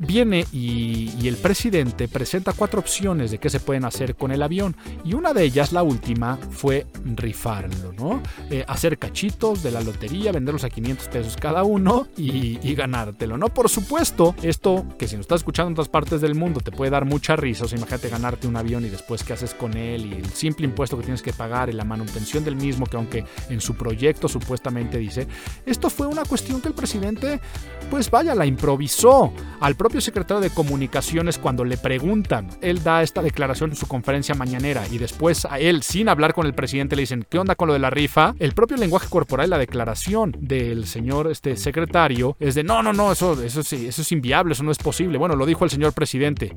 [0.00, 4.74] viene y, el presidente presenta cuatro opciones de qué se pueden hacer con el avión
[5.04, 8.20] y una de ellas, la última, fue rifarlo, ¿no?
[8.50, 13.36] Eh, hacer cachitos de la lotería, venderlos a 500 pesos cada uno y, y, ganártelo,
[13.36, 13.48] ¿no?
[13.48, 16.90] Por supuesto, esto que si nos estás escuchando en otras partes del mundo te puede
[16.90, 20.06] dar mucha risa, o sea, imagínate ganarte un avión y después qué haces con él
[20.06, 23.24] y el simple impuesto que tienes que pagar y la manutención del mismo, que aunque
[23.48, 25.28] en su proyecto supuestamente dice,
[25.66, 27.40] esto fue una cuestión que el presidente,
[27.90, 29.32] pues vaya, la improvisó.
[29.60, 34.34] Al propio secretario de Comunicaciones cuando le preguntan, él da esta declaración en su conferencia
[34.34, 37.66] mañanera y después a él, sin hablar con el presidente, le dicen, ¿qué onda con
[37.66, 38.34] lo de la rifa?
[38.38, 42.92] El propio lenguaje corporal y la declaración del señor este, secretario es de, no, no,
[42.92, 45.18] no, eso, eso, sí, eso es inviable, eso no es posible.
[45.18, 46.56] Bueno, lo dijo el señor presidente.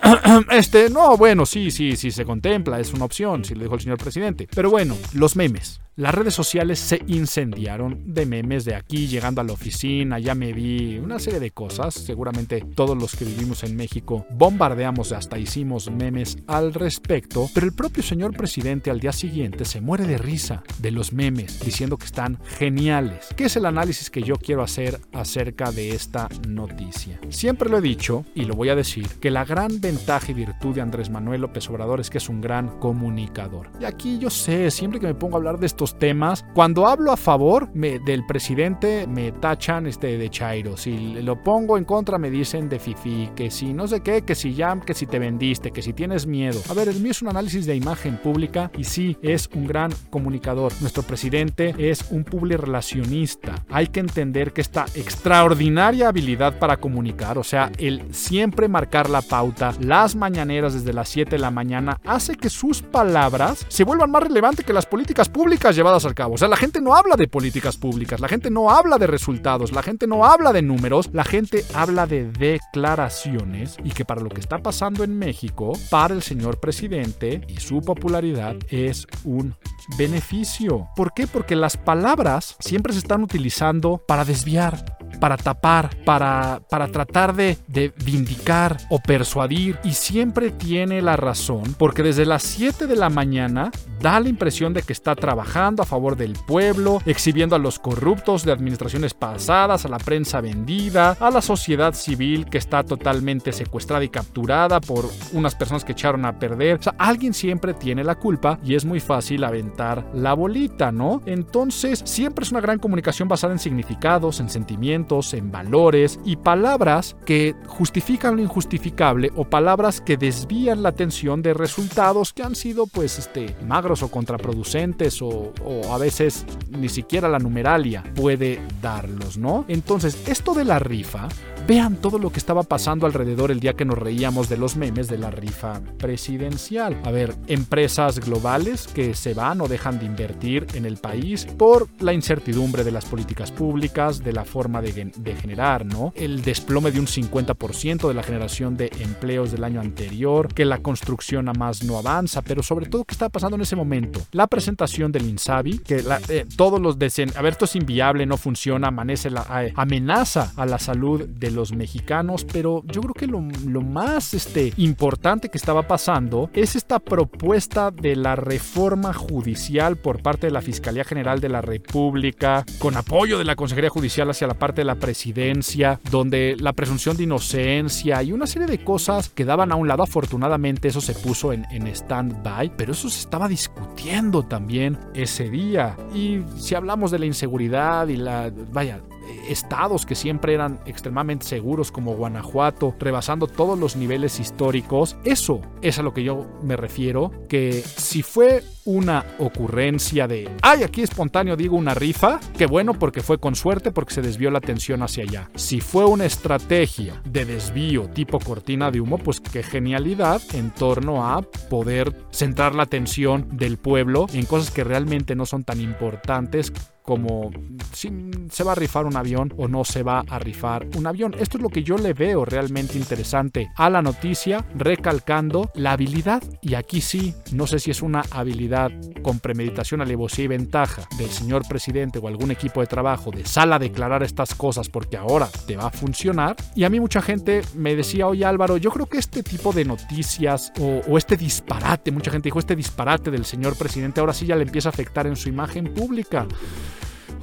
[0.50, 3.80] este, no, bueno, sí, sí, sí se contempla, es una opción, sí lo dijo el
[3.80, 4.48] señor presidente.
[4.54, 5.80] Pero bueno, los memes.
[5.96, 10.52] Las redes sociales se incendiaron de memes de aquí llegando a la oficina, ya me
[10.52, 11.94] vi, una serie de cosas.
[11.94, 17.48] Seguramente todos los que vivimos en México bombardeamos, hasta hicimos memes al respecto.
[17.54, 21.60] Pero el propio señor presidente al día siguiente se muere de risa de los memes,
[21.64, 23.28] diciendo que están geniales.
[23.36, 27.20] ¿Qué es el análisis que yo quiero hacer acerca de esta noticia?
[27.28, 30.74] Siempre lo he dicho y lo voy a decir, que la gran ventaja y virtud
[30.74, 33.70] de Andrés Manuel López Obrador es que es un gran comunicador.
[33.80, 36.44] Y aquí yo sé, siempre que me pongo a hablar de esto, temas.
[36.54, 40.76] Cuando hablo a favor del presidente me tachan este, de Chairo.
[40.76, 43.30] Si lo pongo en contra me dicen de Fifi.
[43.34, 46.26] Que si no sé qué, que si ya, que si te vendiste, que si tienes
[46.26, 46.60] miedo.
[46.68, 49.92] A ver, el mío es un análisis de imagen pública y sí, es un gran
[50.10, 50.72] comunicador.
[50.80, 53.54] Nuestro presidente es un relacionista.
[53.70, 59.22] Hay que entender que esta extraordinaria habilidad para comunicar, o sea, el siempre marcar la
[59.22, 64.10] pauta, las mañaneras desde las 7 de la mañana, hace que sus palabras se vuelvan
[64.10, 66.34] más relevantes que las políticas públicas llevadas al cabo.
[66.34, 69.72] O sea, la gente no habla de políticas públicas, la gente no habla de resultados,
[69.72, 74.28] la gente no habla de números, la gente habla de declaraciones y que para lo
[74.28, 79.54] que está pasando en México, para el señor presidente y su popularidad es un
[79.98, 80.88] beneficio.
[80.96, 81.26] ¿Por qué?
[81.26, 87.58] Porque las palabras siempre se están utilizando para desviar, para tapar, para, para tratar de,
[87.66, 93.10] de, vindicar o persuadir y siempre tiene la razón porque desde las 7 de la
[93.10, 97.78] mañana da la impresión de que está trabajando a favor del pueblo, exhibiendo a los
[97.78, 103.52] corruptos de administraciones pasadas, a la prensa vendida, a la sociedad civil que está totalmente
[103.52, 106.78] secuestrada y capturada por unas personas que echaron a perder.
[106.78, 111.22] O sea, alguien siempre tiene la culpa y es muy fácil aventar la bolita, ¿no?
[111.26, 115.03] Entonces, siempre es una gran comunicación basada en significados, en sentimientos,
[115.34, 121.52] en valores y palabras que justifican lo injustificable o palabras que desvían la atención de
[121.52, 127.28] resultados que han sido pues este magros o contraproducentes o, o, a veces ni siquiera
[127.28, 129.66] la numeralia puede darlos, ¿no?
[129.68, 131.28] Entonces, esto de la rifa,
[131.66, 135.08] vean todo lo que estaba pasando alrededor el día que nos reíamos de los memes
[135.08, 137.00] de la rifa presidencial.
[137.04, 141.88] A ver, empresas globales que se van o dejan de invertir en el país por
[142.00, 146.12] la incertidumbre de las políticas públicas, de la forma de, de generar, ¿no?
[146.16, 150.78] El desplome de un 50% de la generación de empleos del año anterior, que la
[150.78, 154.20] construcción a más no avanza, pero sobre todo, ¿qué está pasando en ese momento?
[154.32, 158.26] La presentación del INSABI, que la, eh, todos los dicen, a ver, esto es inviable,
[158.26, 163.14] no funciona, amanece la eh, amenaza a la salud de los mexicanos, pero yo creo
[163.14, 169.12] que lo, lo más este, importante que estaba pasando es esta propuesta de la reforma
[169.12, 173.90] judicial por parte de la Fiscalía General de la República, con apoyo de la Consejería
[173.90, 178.66] Judicial hacia la parte de la presidencia, donde la presunción de inocencia y una serie
[178.66, 180.02] de cosas quedaban a un lado.
[180.02, 185.96] Afortunadamente eso se puso en, en stand-by, pero eso se estaba discutiendo también ese día.
[186.14, 189.00] Y si hablamos de la inseguridad y la, vaya,
[189.48, 195.16] estados que siempre eran extremadamente seguros como Guanajuato, rebasando todos los niveles históricos.
[195.24, 200.82] Eso es a lo que yo me refiero, que si fue una ocurrencia de, ay,
[200.82, 204.58] aquí espontáneo digo una rifa, que bueno porque fue con suerte porque se desvió la
[204.58, 205.50] atención hacia allá.
[205.54, 211.26] Si fue una estrategia de desvío tipo cortina de humo, pues qué genialidad en torno
[211.26, 216.72] a poder centrar la atención del pueblo en cosas que realmente no son tan importantes
[217.04, 217.50] como
[217.92, 218.10] si
[218.50, 221.34] se va a rifar un avión o no se va a rifar un avión.
[221.38, 226.42] Esto es lo que yo le veo realmente interesante a la noticia, recalcando la habilidad,
[226.62, 228.90] y aquí sí, no sé si es una habilidad
[229.22, 233.76] con premeditación, alevosía y ventaja del señor presidente o algún equipo de trabajo de sala
[233.76, 236.56] a declarar estas cosas porque ahora te va a funcionar.
[236.74, 239.84] Y a mí mucha gente me decía, oye Álvaro, yo creo que este tipo de
[239.84, 244.46] noticias o, o este disparate, mucha gente dijo, este disparate del señor presidente ahora sí
[244.46, 246.46] ya le empieza a afectar en su imagen pública.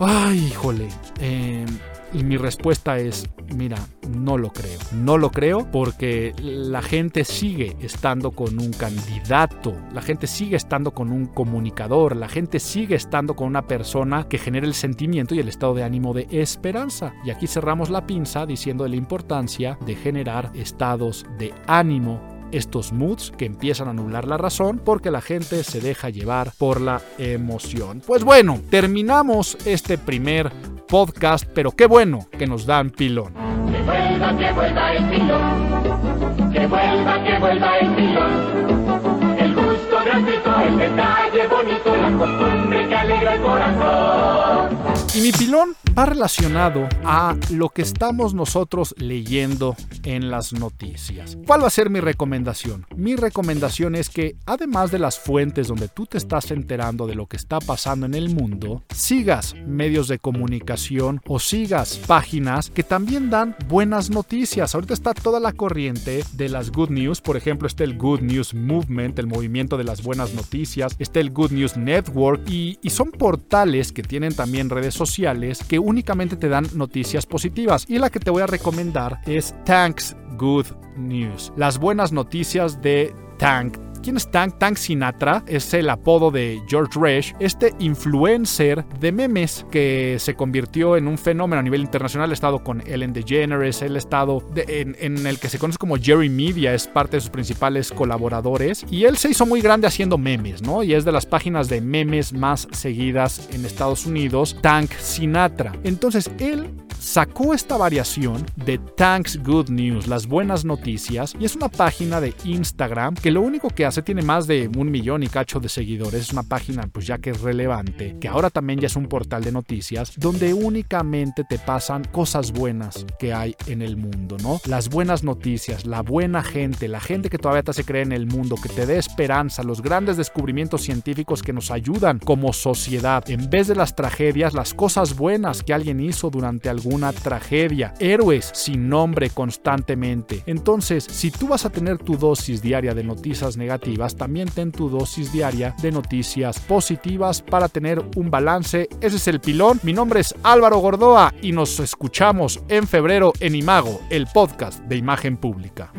[0.02, 0.88] Ay, híjole.
[1.20, 1.66] Eh,
[2.14, 3.78] Y mi respuesta es, mira,
[4.10, 4.80] no lo creo.
[4.92, 10.94] No lo creo porque la gente sigue estando con un candidato, la gente sigue estando
[10.94, 15.40] con un comunicador, la gente sigue estando con una persona que genera el sentimiento y
[15.40, 17.14] el estado de ánimo de esperanza.
[17.24, 22.92] Y aquí cerramos la pinza diciendo de la importancia de generar estados de ánimo estos
[22.92, 27.02] moods que empiezan a nublar la razón porque la gente se deja llevar por la
[27.18, 28.02] emoción.
[28.06, 30.52] Pues bueno, terminamos este primer
[30.88, 33.34] podcast, pero qué bueno que nos dan pilón.
[33.34, 36.52] Que vuelva, que vuelva el pilón.
[36.52, 39.38] Que vuelva, que vuelva el pilón.
[39.40, 42.71] El gusto gratuito, el detalle bonito, la costumbre
[43.02, 44.78] alegra el corazón.
[45.14, 51.38] Y mi pilón va relacionado a lo que estamos nosotros leyendo en las noticias.
[51.46, 52.86] ¿Cuál va a ser mi recomendación?
[52.96, 57.28] Mi recomendación es que además de las fuentes donde tú te estás enterando de lo
[57.28, 63.30] que está pasando en el mundo, sigas medios de comunicación o sigas páginas que también
[63.30, 64.74] dan buenas noticias.
[64.74, 68.54] Ahorita está toda la corriente de las good news, por ejemplo, está el Good News
[68.54, 73.12] Movement, el movimiento de las buenas noticias, está el Good News Network y, y son
[73.12, 77.86] portales que tienen también redes sociales que únicamente te dan noticias positivas.
[77.88, 80.68] Y la que te voy a recomendar es Tanks Good
[80.98, 81.52] News.
[81.56, 84.58] Las buenas noticias de Tank ¿Quién es Tank?
[84.58, 90.98] Tank Sinatra es el apodo de George Resch, este influencer de memes que se convirtió
[90.98, 92.32] en un fenómeno a nivel internacional.
[92.32, 96.30] Ha estado con Ellen DeGeneres, el estado en, en, el que se conoce como Jerry
[96.30, 98.86] Media, es parte de sus principales colaboradores.
[98.90, 100.82] Y él se hizo muy grande haciendo memes, ¿no?
[100.82, 105.74] Y es de las páginas de memes más seguidas en Estados Unidos, Tank Sinatra.
[105.84, 106.72] Entonces él
[107.02, 112.36] sacó esta variación de Tanks Good News, las buenas noticias, y es una página de
[112.46, 116.22] Instagram que lo único que hace tiene más de un millón y cacho de seguidores,
[116.22, 119.44] es una página pues ya que es relevante, que ahora también ya es un portal
[119.44, 124.62] de noticias, donde únicamente te pasan cosas buenas que hay en el mundo, ¿no?
[124.68, 128.28] Las buenas noticias, la buena gente, la gente que todavía te hace creer en el
[128.28, 133.50] mundo, que te dé esperanza, los grandes descubrimientos científicos que nos ayudan como sociedad, en
[133.50, 138.52] vez de las tragedias, las cosas buenas que alguien hizo durante algún una tragedia, héroes
[138.54, 140.44] sin nombre constantemente.
[140.46, 144.90] Entonces, si tú vas a tener tu dosis diaria de noticias negativas, también ten tu
[144.90, 148.88] dosis diaria de noticias positivas para tener un balance.
[149.02, 149.80] Ese es el pilón.
[149.84, 154.98] Mi nombre es Álvaro Gordoa y nos escuchamos en febrero en Imago, el podcast de
[154.98, 155.92] imagen pública.